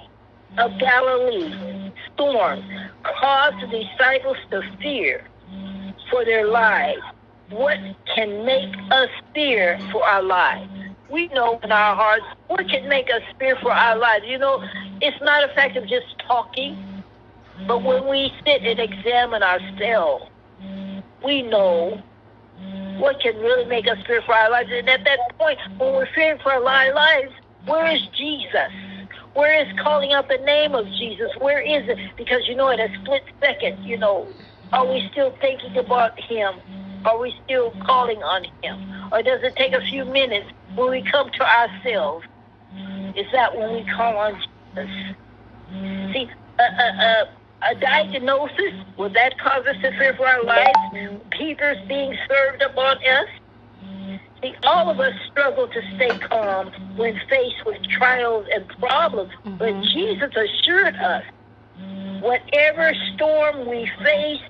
[0.57, 2.63] of Galilee storm
[3.03, 5.27] caused the disciples to fear
[6.09, 7.01] for their lives.
[7.49, 7.77] What
[8.15, 10.71] can make us fear for our lives?
[11.09, 14.25] We know in our hearts what can make us fear for our lives.
[14.27, 14.63] You know,
[15.01, 17.03] it's not a fact of just talking,
[17.67, 20.25] but when we sit and examine ourselves,
[21.23, 22.01] we know
[22.97, 24.69] what can really make us fear for our lives.
[24.71, 27.31] And at that point, when we're fearing for our lives,
[27.65, 28.71] where is Jesus?
[29.33, 31.29] Where is calling out the name of Jesus?
[31.39, 31.97] Where is it?
[32.15, 34.27] Because you know, in a split second, you know,
[34.71, 36.55] are we still thinking about Him?
[37.05, 39.11] Are we still calling on Him?
[39.11, 42.25] Or does it take a few minutes when we come to ourselves?
[43.15, 44.41] Is that when we call on
[44.75, 45.15] Jesus?
[46.13, 46.29] See,
[46.59, 47.29] a, a, a,
[47.61, 50.77] a diagnosis, will that cause us to fear for our lives?
[51.31, 53.27] Peter's being served upon us?
[54.41, 59.57] See, all of us struggle to stay calm when faced with trials and problems, mm-hmm.
[59.57, 61.23] but Jesus assured us
[62.21, 64.41] whatever storm we face,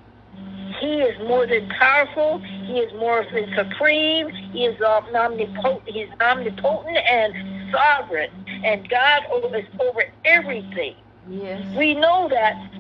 [0.80, 2.39] he is more than powerful.
[2.39, 4.30] He is more than supreme.
[4.51, 5.82] He is omnipotent.
[5.86, 8.30] He's omnipotent and sovereign,
[8.64, 9.24] and God
[9.56, 10.95] is over everything.
[11.30, 11.66] Yes.
[11.76, 12.75] We know that,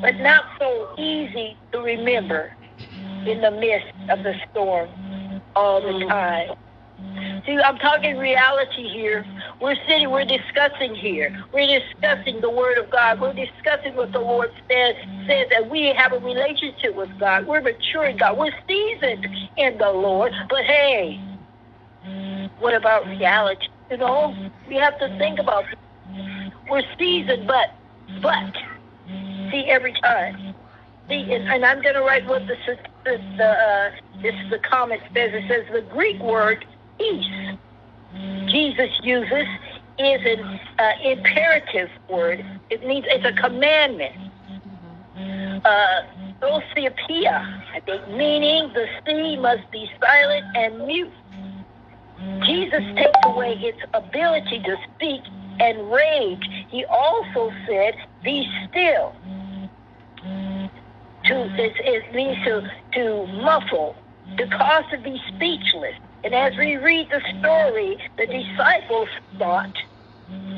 [0.00, 2.52] but not so easy to remember
[3.26, 4.88] in the midst of the storm
[5.56, 6.08] all the mm.
[6.08, 6.56] time.
[7.46, 9.24] See, I'm talking reality here.
[9.60, 11.44] We're sitting, we're discussing here.
[11.52, 13.20] We're discussing the Word of God.
[13.20, 14.94] We're discussing what the Lord says,
[15.26, 17.46] says that we have a relationship with God.
[17.46, 18.38] We're mature in God.
[18.38, 19.26] We're seasoned
[19.56, 20.32] in the Lord.
[20.48, 21.20] But hey,
[22.58, 23.68] what about reality?
[23.90, 24.34] You know,
[24.68, 25.78] we have to think about it.
[26.70, 27.74] We're seasoned, but,
[28.22, 28.54] but,
[29.62, 30.54] every time.
[31.08, 32.56] And I'm going to write what the,
[33.04, 33.90] the, the uh,
[34.22, 35.30] this is the comment says.
[35.34, 36.64] It says the Greek word
[36.98, 37.56] peace
[38.48, 39.46] Jesus uses
[39.98, 42.44] is an uh, imperative word.
[42.70, 44.14] It means it's a commandment.
[45.64, 46.00] Uh,
[46.42, 51.12] I think, meaning the sea must be silent and mute.
[52.44, 55.22] Jesus takes away its ability to speak
[55.60, 56.66] and rage.
[56.68, 59.14] He also said, "Be still."
[61.26, 63.96] To it, it means to to muffle,
[64.36, 65.94] to cause to be speechless.
[66.22, 69.08] And as we read the story, the disciples
[69.38, 69.74] thought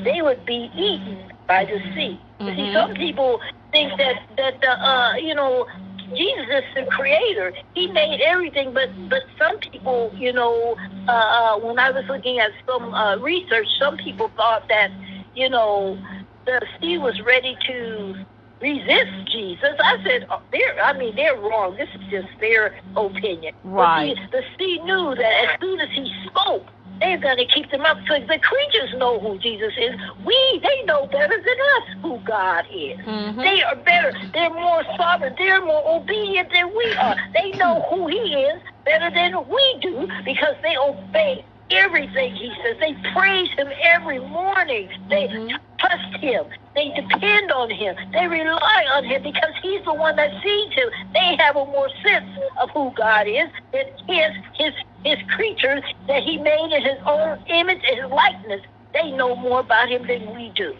[0.03, 2.19] they would be eaten by the sea.
[2.39, 2.55] Mm-hmm.
[2.55, 3.39] See, some people
[3.71, 5.67] think that that uh, uh, you know
[6.15, 7.53] Jesus is the creator.
[7.75, 10.75] He made everything, but but some people, you know,
[11.07, 14.91] uh, uh, when I was looking at some uh, research, some people thought that
[15.35, 15.97] you know
[16.45, 18.25] the sea was ready to
[18.61, 19.75] resist Jesus.
[19.83, 21.75] I said, oh, they're, I mean, they're wrong.
[21.77, 23.53] This is just their opinion.
[23.63, 24.15] Right.
[24.15, 26.65] But the, the sea knew that as soon as he spoke,
[26.99, 27.97] they're going to keep them up.
[28.07, 29.93] So the creatures know who Jesus is.
[30.25, 32.97] We, they know better than us who God is.
[32.99, 33.39] Mm-hmm.
[33.39, 34.13] They are better.
[34.33, 35.35] They're more sovereign.
[35.37, 37.15] They're more obedient than we are.
[37.33, 42.77] They know who He is better than we do because they obey everything he says.
[42.79, 44.89] They praise him every morning.
[45.09, 45.55] They mm-hmm.
[45.79, 46.45] trust him.
[46.75, 47.95] They depend on him.
[48.13, 50.89] They rely on him because he's the one that sees him.
[51.13, 52.29] They have a more sense
[52.61, 57.43] of who God is than his his his creatures that he made in his own
[57.47, 58.61] image and likeness.
[58.93, 60.75] They know more about him than we do.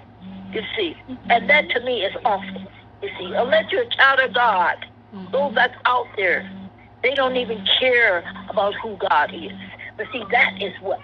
[0.52, 0.96] You see,
[1.30, 2.72] and that to me is awful.
[3.02, 4.78] You see, unless you're a child of God,
[5.14, 5.32] mm-hmm.
[5.32, 6.50] those that's out there,
[7.04, 9.52] they don't even care about who God is.
[9.98, 11.00] But see, that is what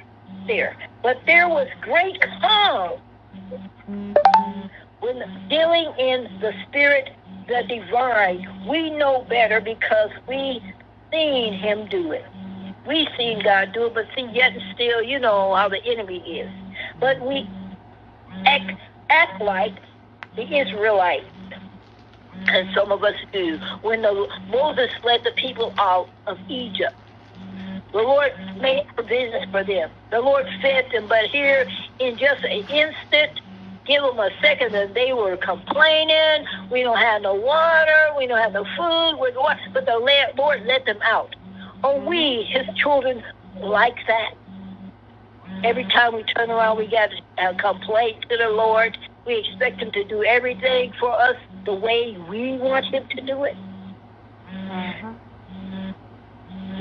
[0.48, 0.78] there.
[1.02, 3.00] But there was great calm
[5.00, 7.10] when dealing in the spirit,
[7.48, 8.68] the divine.
[8.68, 10.62] We know better because we
[11.12, 12.26] seen him do it.
[12.88, 16.20] We seen God do it, but see, yet and still, you know how the enemy
[16.20, 16.52] is.
[17.00, 17.50] But we
[18.46, 18.72] act,
[19.10, 19.74] act like
[20.36, 21.26] the Israelites,
[22.34, 23.60] and some of us do.
[23.82, 26.96] When the, Moses led the people out of Egypt,
[27.94, 29.90] the Lord made provisions for them.
[30.10, 31.68] The Lord fed them, but here
[32.00, 33.40] in just an instant,
[33.86, 36.48] give them a second and they were complaining.
[36.72, 38.14] We don't have no water.
[38.18, 39.20] We don't have no food.
[39.20, 39.98] We're going, but the
[40.38, 41.36] Lord let them out.
[41.84, 43.24] Are we, His children,
[43.60, 44.34] like that?
[45.64, 48.98] Every time we turn around, we got a complaint to the Lord.
[49.28, 51.36] We expect Him to do everything for us
[51.66, 53.56] the way we want Him to do it.
[54.52, 55.23] Mm-hmm.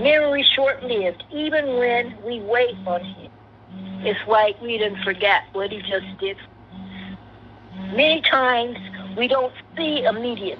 [0.00, 3.30] Memory short-lived, even when we wait on Him.
[4.04, 6.36] It's like we didn't forget what He just did.
[7.94, 8.76] Many times
[9.18, 10.58] we don't see immediate.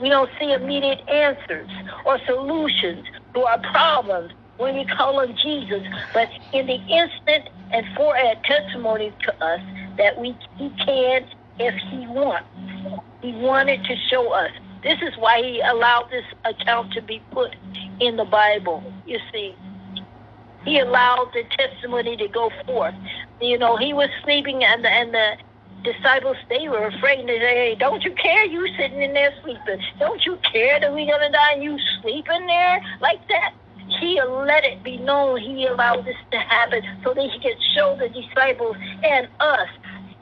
[0.00, 1.68] We don't see immediate answers
[2.04, 3.04] or solutions
[3.34, 5.82] to our problems when we call on Jesus.
[6.12, 9.60] But in the instant and for a testimony to us
[9.96, 11.24] that we He can
[11.58, 12.48] if He wants.
[13.22, 14.50] He wanted to show us
[14.82, 17.54] this is why he allowed this account to be put
[18.00, 18.82] in the Bible.
[19.06, 19.54] You see,
[20.64, 22.94] he allowed the testimony to go forth.
[23.40, 25.36] You know, he was sleeping, and the, and the
[25.82, 27.26] disciples they were afraid.
[27.26, 28.44] They say, "Hey, don't you care?
[28.44, 29.80] You sitting in there sleeping?
[29.98, 31.52] Don't you care that we're gonna die?
[31.54, 33.54] And you sleeping there like that?"
[34.00, 35.40] He let it be known.
[35.40, 39.68] He allowed this to happen so that he could show the disciples and us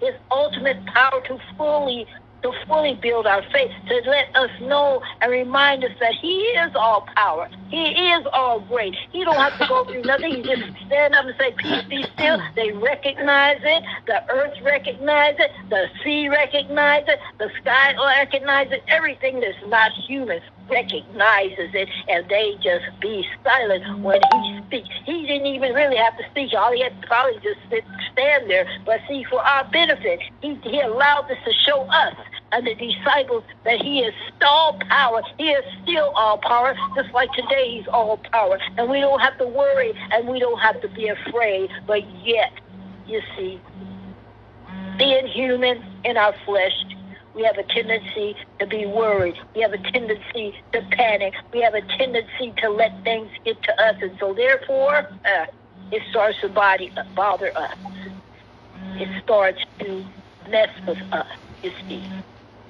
[0.01, 2.07] his ultimate power to fully
[2.43, 6.73] to fully build our faith, to let us know and remind us that He is
[6.75, 7.49] all power.
[7.69, 8.95] He is all great.
[9.13, 10.37] He don't have to go through nothing.
[10.37, 12.41] He just stand up and say, peace be still.
[12.55, 13.83] They recognize it.
[14.07, 15.51] The earth recognize it.
[15.71, 17.19] The sea recognize it.
[17.39, 18.83] The sky recognize it.
[18.89, 24.89] Everything that's not human recognizes it and they just be silent when he speaks.
[25.05, 26.53] He didn't even really have to speak.
[26.55, 28.67] All he had to probably just sit, stand there.
[28.85, 32.15] But see, for our benefit, he, he allowed this to show us
[32.53, 35.23] and the disciples that he is all power.
[35.39, 38.59] He is still all power, just like today he's all power.
[38.79, 41.71] And we don't have to worry and we don't have to be afraid.
[41.87, 42.53] But yet,
[43.07, 43.61] you see,
[44.99, 46.73] being human in our flesh,
[47.37, 49.37] we have a tendency to be worried.
[49.55, 51.35] We have a tendency to panic.
[51.53, 53.97] We have a tendency to let things get to us.
[54.03, 55.47] And so, therefore, uh,
[55.93, 57.77] it starts to body, bother us.
[58.97, 60.05] It starts to
[60.51, 61.27] mess with us,
[61.63, 62.11] you see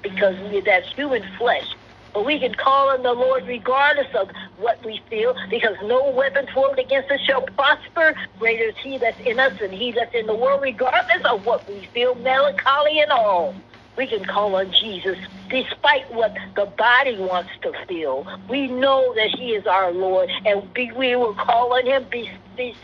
[0.03, 1.65] because we, that's human flesh.
[2.13, 6.47] But we can call on the Lord regardless of what we feel, because no weapon
[6.53, 8.15] formed against us shall prosper.
[8.39, 11.67] Greater is He that's in us than He that's in the world, regardless of what
[11.69, 13.55] we feel, melancholy and all.
[13.97, 15.17] We can call on Jesus
[15.49, 18.27] despite what the body wants to feel.
[18.47, 22.05] We know that He is our Lord, and we will call on Him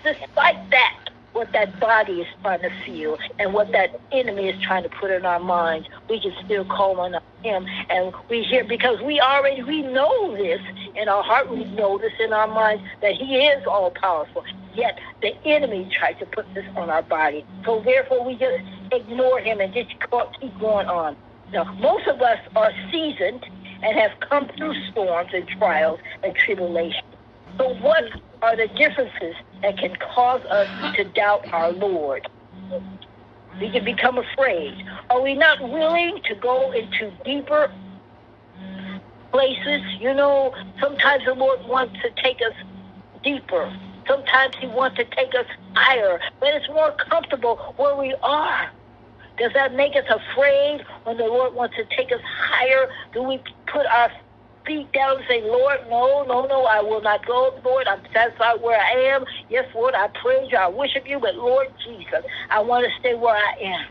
[0.03, 1.02] despite that
[1.34, 5.11] what that body is trying to feel and what that enemy is trying to put
[5.11, 7.13] in our minds, we can still call on
[7.43, 7.65] him.
[7.89, 10.61] And we hear because we already we know this
[10.95, 14.43] in our heart, we know this in our minds that he is all powerful.
[14.73, 17.45] Yet the enemy tries to put this on our body.
[17.65, 19.89] So therefore we just ignore him and just
[20.39, 21.17] keep going on.
[21.51, 23.45] Now most of us are seasoned
[23.84, 27.03] and have come through storms and trials and tribulations.
[27.57, 28.03] So what
[28.41, 32.27] are the differences that can cause us to doubt our Lord?
[33.59, 34.73] We can become afraid.
[35.09, 37.71] Are we not willing to go into deeper
[39.31, 39.81] places?
[39.99, 42.53] You know, sometimes the Lord wants to take us
[43.23, 43.71] deeper.
[44.07, 45.45] Sometimes He wants to take us
[45.75, 48.71] higher, but it's more comfortable where we are.
[49.37, 52.87] Does that make us afraid when the Lord wants to take us higher?
[53.13, 54.11] Do we put our
[54.66, 57.88] feet down and say, Lord, no, no, no, I will not go, Lord.
[57.88, 59.26] I'm satisfied where I am.
[59.49, 63.16] Yes, Lord, I praise you, I worship you, but Lord Jesus, I want to stay
[63.16, 63.86] where I am.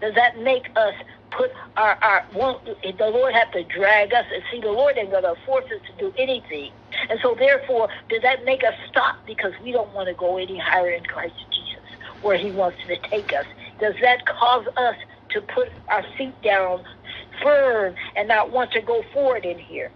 [0.00, 0.94] Does that make us
[1.36, 5.10] put our, our won't the Lord have to drag us and see the Lord ain't
[5.10, 6.70] gonna force us to do anything.
[7.10, 10.58] And so therefore, does that make us stop because we don't want to go any
[10.58, 11.84] higher in Christ Jesus
[12.20, 13.46] where he wants to take us?
[13.80, 14.96] Does that cause us
[15.30, 16.84] to put our feet down
[17.42, 19.90] firm and not want to go forward in here?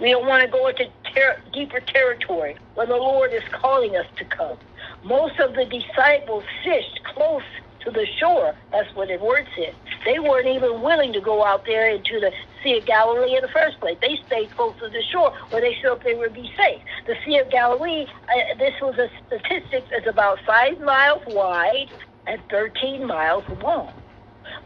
[0.00, 4.06] We don't want to go into ter- deeper territory where the Lord is calling us
[4.16, 4.58] to come.
[5.04, 7.42] Most of the disciples fished close
[7.84, 8.54] to the shore.
[8.72, 9.74] That's what the word said.
[10.04, 12.32] They weren't even willing to go out there into the
[12.62, 13.96] Sea of Galilee in the first place.
[14.00, 16.80] They stayed close to the shore where they felt they would be safe.
[17.06, 21.88] The Sea of Galilee, uh, this was a statistic, is about five miles wide
[22.26, 23.92] and 13 miles long.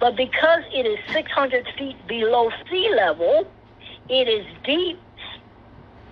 [0.00, 3.46] But because it is 600 feet below sea level,
[4.08, 4.98] it is deep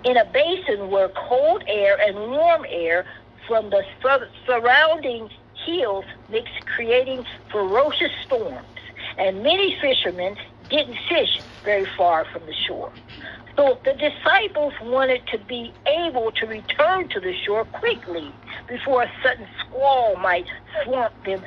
[0.05, 3.05] in a basin where cold air and warm air
[3.47, 3.83] from the
[4.47, 5.29] surrounding
[5.65, 8.67] hills mix, creating ferocious storms.
[9.19, 10.37] And many fishermen
[10.69, 12.93] didn't fish very far from the shore.
[13.57, 18.33] So the disciples wanted to be able to return to the shore quickly
[18.69, 20.47] before a sudden squall might
[20.85, 21.43] swamp them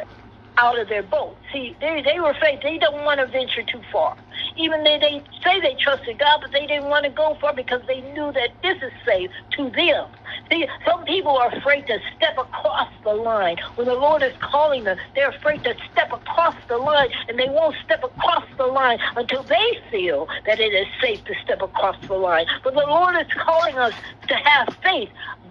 [0.58, 1.36] out of their boat.
[1.52, 4.18] See, they, they were afraid they don't want to venture too far.
[4.58, 7.82] Even though they say they trusted God, but they didn't want to go far because
[7.88, 10.08] they knew that this is safe to them.
[10.52, 13.58] See, some people are afraid to step across the line.
[13.76, 17.50] When the Lord is calling them, they're afraid to step across the line, and they
[17.50, 21.98] won't step across the line until they feel that it is safe to step across
[22.08, 22.46] the line.
[22.64, 23.94] But the Lord is calling us
[24.30, 25.10] to have faith,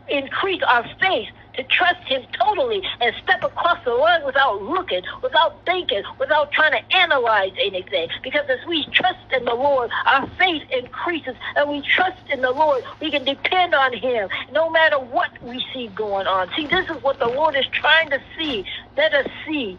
[0.09, 5.65] increase our faith to trust him totally and step across the line without looking, without
[5.67, 8.09] thinking, without trying to analyze anything.
[8.23, 12.51] Because as we trust in the Lord, our faith increases and we trust in the
[12.53, 12.83] Lord.
[13.01, 16.49] We can depend on him no matter what we see going on.
[16.57, 18.65] See, this is what the Lord is trying to see.
[18.97, 19.79] Let us see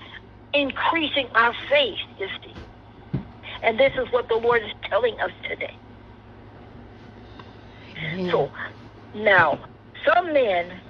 [0.53, 2.57] increasing our faith, you see.
[3.63, 5.73] And this is what the Lord is telling us today.
[8.31, 8.51] So
[9.13, 9.59] now,
[10.05, 10.81] some men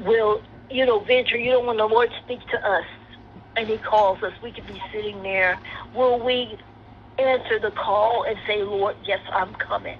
[0.00, 0.40] will,
[0.70, 2.84] you know, venture, you know, when the Lord speaks to us
[3.56, 5.58] and He calls us, we could be sitting there.
[5.94, 6.58] Will we
[7.18, 9.98] answer the call and say, Lord, yes, I'm coming?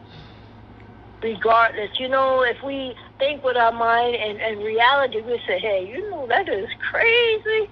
[1.23, 5.89] Regardless, you know, if we think with our mind and, and reality, we say, hey,
[5.89, 7.71] you know, that is crazy.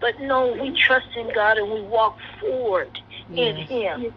[0.00, 2.98] But no, we trust in God and we walk forward
[3.28, 3.56] yes.
[3.56, 4.14] in Him.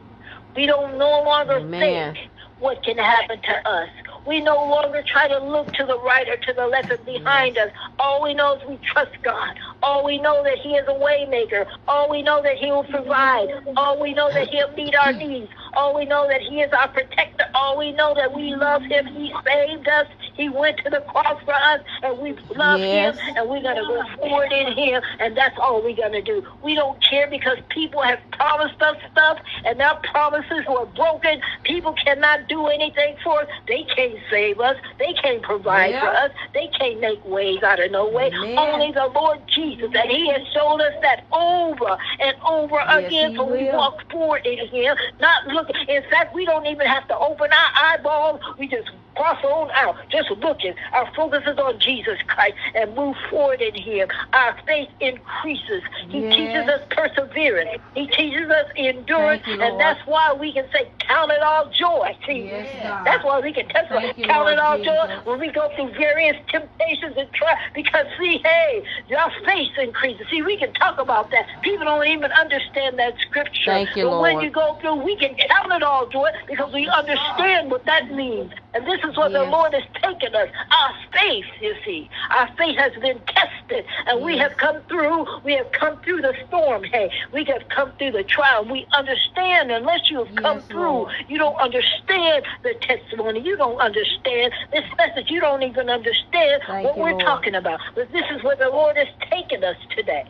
[0.55, 2.13] We don't no longer Amen.
[2.13, 2.29] think
[2.59, 3.89] what can happen to us.
[4.25, 7.57] We no longer try to look to the right or to the left and behind
[7.57, 7.71] us.
[7.97, 9.55] All we know is we trust God.
[9.81, 11.65] All we know that He is a waymaker.
[11.87, 13.49] All we know that He will provide.
[13.77, 15.49] All we know that He'll meet our needs.
[15.73, 17.45] All we know that He is our protector.
[17.55, 19.07] All we know that we love Him.
[19.07, 20.07] He saved us.
[20.39, 23.19] He went to the cross for us, and we love yes.
[23.19, 26.21] Him, and we're going to go forward in Him, and that's all we're going to
[26.21, 26.47] do.
[26.63, 31.41] We don't care because people have promised us stuff, and their promises were broken.
[31.63, 33.49] People cannot do anything for us.
[33.67, 34.77] They can't save us.
[34.97, 35.99] They can't provide yeah.
[35.99, 36.31] for us.
[36.53, 38.27] They can't make ways out of no way.
[38.27, 38.57] Amen.
[38.57, 43.35] Only the Lord Jesus, and He has shown us that over and over yes, again.
[43.35, 45.75] So we walk forward in Him, not looking.
[45.89, 48.39] In fact, we don't even have to open our eyeballs.
[48.57, 48.89] We just
[49.19, 49.97] cross on out.
[50.09, 50.73] Just looking.
[50.93, 54.07] Our focus is on Jesus Christ and move forward in Him.
[54.31, 55.83] Our faith increases.
[56.07, 56.35] He yes.
[56.35, 57.81] teaches us perseverance.
[57.95, 62.15] He teaches us endurance, you, and that's why we can say, "Count it all joy."
[62.25, 64.93] See, yes, that's why we can testify, "Count it all Jesus.
[64.93, 67.59] joy" when we go through various temptations and trials.
[67.75, 68.83] Because see, hey,
[69.17, 70.27] our faith increases.
[70.31, 71.45] See, we can talk about that.
[71.61, 73.71] People don't even understand that scripture.
[73.71, 74.35] Thank you, but Lord.
[74.35, 78.11] when you go through, we can count it all joy because we understand what that
[78.11, 78.53] means.
[78.73, 79.43] And this is what yes.
[79.43, 80.49] the Lord has taken us.
[80.71, 82.09] Our faith, you see.
[82.31, 83.85] Our faith has been tested.
[84.07, 84.25] And yes.
[84.25, 85.25] we have come through.
[85.43, 86.83] We have come through the storm.
[86.83, 88.65] Hey, we have come through the trial.
[88.65, 89.71] We understand.
[89.71, 91.13] Unless you have come yes, through, Lord.
[91.27, 93.41] you don't understand the testimony.
[93.41, 95.29] You don't understand this message.
[95.29, 97.21] You don't even understand Thank what we're Lord.
[97.21, 97.79] talking about.
[97.95, 100.25] But this is where the Lord has taken us today.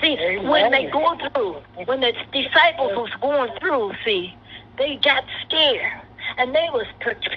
[0.00, 0.48] See, Amen.
[0.48, 4.34] when they go through, when the disciples was going through, see,
[4.78, 6.02] they got scared
[6.38, 6.86] and they was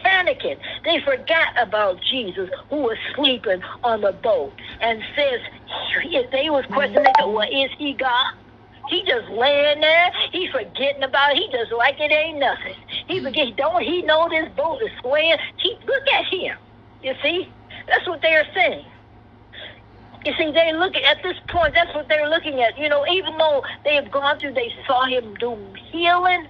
[0.04, 0.58] panicking.
[0.84, 5.42] They forgot about Jesus who was sleeping on the boat and says,
[6.04, 8.34] if they was questioning, they go, well, is he God?
[8.90, 10.12] He just laying there.
[10.32, 11.38] He forgetting about it.
[11.38, 12.76] He just like it ain't nothing.
[13.08, 13.24] He mm.
[13.24, 13.56] forget.
[13.56, 15.38] Don't he know this boat is swaying?
[15.58, 16.58] He look at him.
[17.04, 17.48] You see,
[17.88, 18.86] that's what they are saying.
[20.26, 21.74] You see, they look at this point.
[21.74, 22.78] That's what they're looking at.
[22.78, 25.58] You know, even though they have gone through, they saw him do
[25.92, 26.48] healing.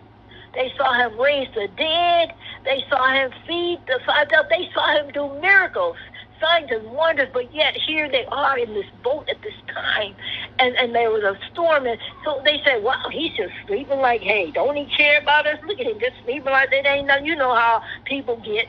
[0.53, 2.33] They saw him raise the dead.
[2.65, 5.97] They saw him feed the five They saw him do miracles,
[6.41, 7.29] signs and wonders.
[7.33, 10.15] But yet here they are in this boat at this time,
[10.59, 14.21] and and there was a storm, and so they said, "Wow, he's just sleeping like,
[14.21, 15.59] hey, don't he care about us?
[15.65, 18.67] Look at him, just sleeping like it ain't nothing." You know how people get,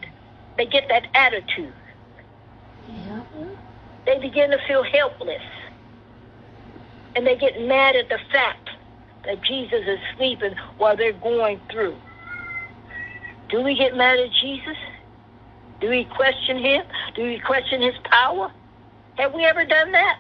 [0.57, 1.73] they get that attitude.
[2.89, 3.23] Yeah.
[4.07, 5.43] They begin to feel helpless,
[7.17, 8.70] and they get mad at the fact
[9.25, 11.97] that Jesus is sleeping while they're going through.
[13.49, 14.77] Do we get mad at Jesus?
[15.81, 16.85] Do we question him?
[17.15, 18.53] Do we question his power?
[19.17, 20.19] Have we ever done that?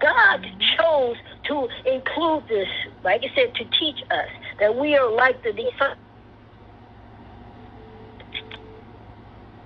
[0.00, 0.60] God mm-hmm.
[0.78, 1.16] chose
[1.48, 2.68] to include this,
[3.04, 4.28] like I said, to teach us
[4.60, 5.98] that we are like the disciples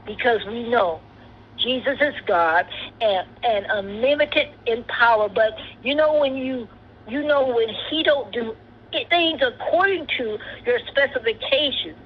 [0.07, 1.01] because we know
[1.57, 2.67] Jesus is God
[3.01, 5.29] and, and unlimited in power.
[5.29, 6.69] But you know when you
[7.09, 8.55] you know when He don't do
[9.09, 11.97] things according to your specifications,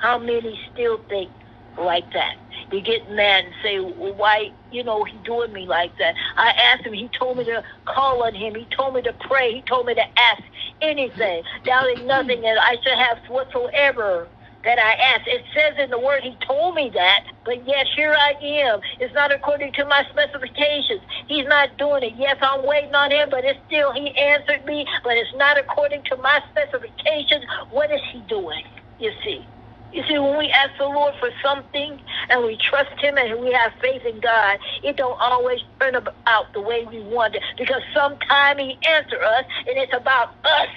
[0.00, 1.30] how many still think
[1.78, 2.34] like that?
[2.70, 6.14] You get mad and say, well, why, you know, he doing me like that?
[6.36, 6.92] I asked him.
[6.92, 8.54] He told me to call on him.
[8.54, 9.52] He told me to pray.
[9.54, 10.42] He told me to ask
[10.80, 14.28] anything, doubting nothing, and I should have whatsoever
[14.64, 15.28] that I asked.
[15.28, 18.80] It says in the word, he told me that, but yes, here I am.
[19.00, 21.02] It's not according to my specifications.
[21.28, 22.14] He's not doing it.
[22.16, 26.02] Yes, I'm waiting on him, but it's still, he answered me, but it's not according
[26.10, 27.44] to my specifications.
[27.70, 28.62] What is he doing?
[28.98, 29.48] You see.
[29.92, 32.00] You see, when we ask the Lord for something
[32.30, 35.96] and we trust Him and we have faith in God, it don't always turn
[36.26, 40.68] out the way we want it because sometimes He answer us and it's about us.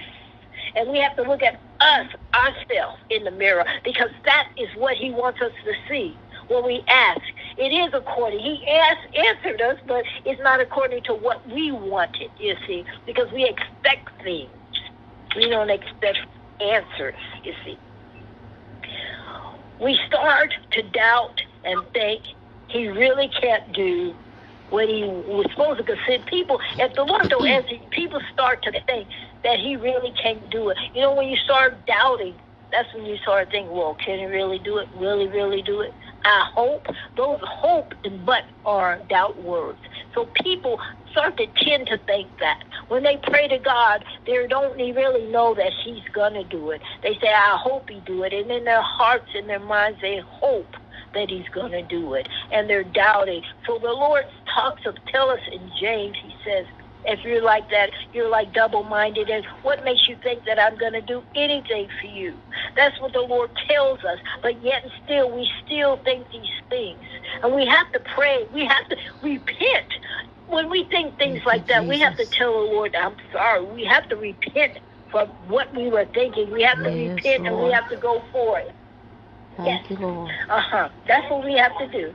[0.78, 4.96] And we have to look at us, ourselves, in the mirror because that is what
[4.96, 6.16] He wants us to see
[6.50, 7.22] when we ask.
[7.58, 8.40] It is according.
[8.40, 13.32] He asked, answered us, but it's not according to what we wanted, you see, because
[13.34, 14.52] we expect things.
[15.36, 16.20] We don't expect
[16.62, 17.78] answers, you see
[19.80, 22.24] we start to doubt and think
[22.68, 24.14] he really can't do
[24.70, 25.84] what he was supposed to.
[25.84, 29.08] Because people, if the Lord don't answer, people start to think
[29.48, 30.78] that he really can't do it.
[30.94, 32.36] You know, when you start doubting,
[32.70, 34.90] that's when you start thinking, well, can he really do it?
[34.98, 35.94] Really, really do it?
[36.26, 36.86] I hope.
[37.16, 39.80] Those hope and but are doubt words.
[40.14, 40.82] So people
[41.12, 42.62] start to tend to think that.
[42.90, 46.82] When they pray to God, they don't really know that He's going to do it.
[47.02, 48.34] They say, I hope He do it.
[48.34, 50.76] And in their hearts and their minds, they hope
[51.14, 52.28] that He's going to do it.
[52.52, 53.44] And they're doubting.
[53.66, 56.66] So the Lord talks of, tell us in James, He says,
[57.06, 59.30] if you're like that, you're like double minded.
[59.30, 62.34] And what makes you think that I'm going to do anything for you?
[62.76, 64.20] That's what the Lord tells us.
[64.42, 67.00] But yet and still, we still think these things.
[67.44, 68.46] And we have to pray.
[68.54, 69.88] We have to repent.
[70.48, 73.64] When we think things like that, we have to tell the Lord, I'm sorry.
[73.66, 74.80] We have to repent
[75.12, 76.52] for what we were thinking.
[76.52, 77.54] We have to yes, repent Lord.
[77.54, 78.74] and we have to go for it.
[79.58, 79.92] Thank yes.
[79.92, 80.32] you, Lord.
[80.50, 80.90] Uh huh.
[81.08, 82.14] That's what we have to do.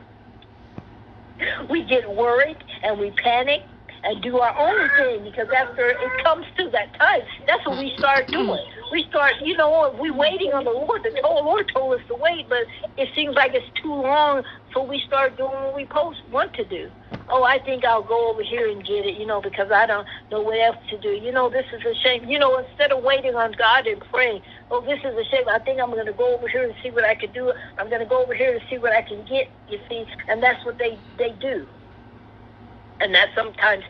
[1.69, 3.63] We get worried and we panic
[4.05, 7.95] and do our own thing because after it comes to that time, that's what we
[7.97, 8.47] start mm-hmm.
[8.47, 8.65] doing.
[8.91, 11.03] We start, you know, we waiting on the Lord.
[11.03, 12.65] The Lord told us to wait, but
[12.99, 14.43] it seems like it's too long,
[14.75, 16.91] so we start doing what we post want to do.
[17.29, 20.07] Oh, I think I'll go over here and get it, you know, because I don't
[20.31, 21.09] know what else to do.
[21.09, 22.29] You know, this is a shame.
[22.29, 25.49] You know, instead of waiting on God and praying, oh, this is a shame.
[25.49, 27.53] I think I'm going to go over here and see what I can do.
[27.79, 29.49] I'm going to go over here and see what I can get.
[29.71, 31.67] You see, and that's what they they do
[33.03, 33.85] and that sometimes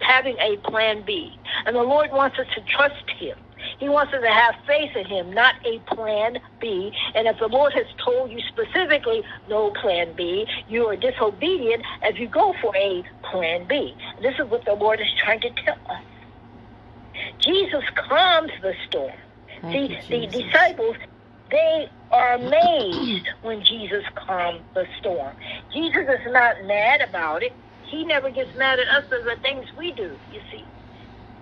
[0.00, 1.32] having a plan B.
[1.66, 3.36] And the Lord wants us to trust Him.
[3.80, 6.92] He wants us to have faith in Him, not a plan B.
[7.14, 12.18] And if the Lord has told you specifically no plan B, you are disobedient if
[12.18, 13.96] you go for a plan B.
[14.22, 16.02] This is what the Lord is trying to tell us.
[17.40, 19.12] Jesus calms the storm.
[19.62, 20.96] Thank See, the disciples,
[21.50, 25.34] they are amazed when Jesus calms the storm.
[25.72, 27.52] Jesus is not mad about it.
[27.90, 30.66] He never gets mad at us for the things we do, you see.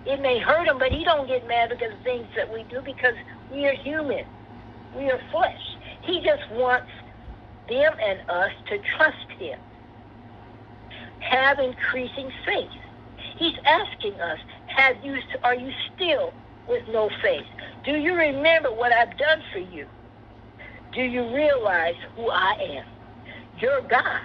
[0.05, 2.63] It may hurt him, but he don't get mad because of the things that we
[2.63, 3.15] do because
[3.51, 4.23] we are human.
[4.95, 5.61] We are flesh.
[6.03, 6.87] He just wants
[7.69, 9.59] them and us to trust him.
[11.19, 12.71] Have increasing faith.
[13.37, 16.33] He's asking us, have you are you still
[16.67, 17.45] with no faith?
[17.83, 19.87] Do you remember what I've done for you?
[20.93, 22.85] Do you realize who I am?
[23.59, 24.21] Your God.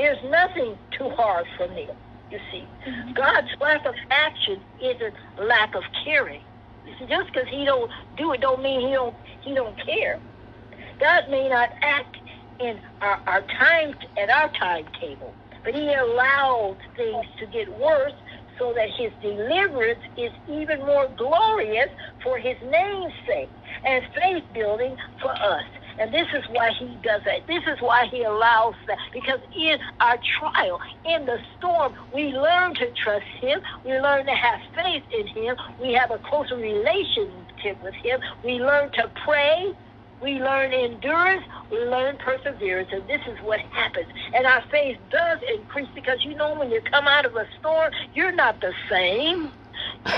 [0.00, 1.86] There's nothing too hard for me.
[2.30, 3.12] You see, mm-hmm.
[3.12, 6.40] God's lack of action isn't lack of caring.
[6.98, 10.18] See, just because He don't do it, don't mean He don't He don't care.
[10.98, 12.16] God may not act
[12.60, 18.14] in our, our time at our timetable, but He allowed things to get worse
[18.58, 21.90] so that His deliverance is even more glorious
[22.22, 23.50] for His name's sake
[23.84, 25.64] and faith building for us.
[26.00, 27.46] And this is why he does that.
[27.46, 28.96] This is why he allows that.
[29.12, 33.60] Because in our trial, in the storm, we learn to trust him.
[33.84, 35.56] We learn to have faith in him.
[35.78, 38.18] We have a closer relationship with him.
[38.42, 39.74] We learn to pray.
[40.22, 41.44] We learn endurance.
[41.70, 42.88] We learn perseverance.
[42.92, 44.08] And this is what happens.
[44.34, 47.92] And our faith does increase because you know when you come out of a storm,
[48.14, 49.52] you're not the same.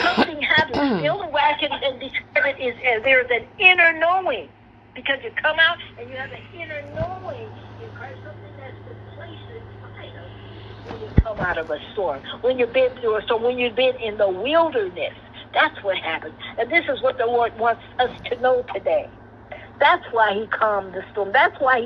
[0.01, 1.03] Something happens.
[1.03, 4.49] the only way I can describe it is there's an inner knowing
[4.95, 7.49] Because you come out and you have an inner knowing
[7.83, 10.53] in Christ, something that's been placed inside of you
[10.93, 12.23] when you come out of a storm.
[12.43, 15.15] When you've been through a storm, when you've been in the wilderness.
[15.55, 16.35] That's what happens.
[16.59, 19.09] And this is what the Lord wants us to know today.
[19.79, 21.33] That's why he calmed the storm.
[21.33, 21.81] That's why he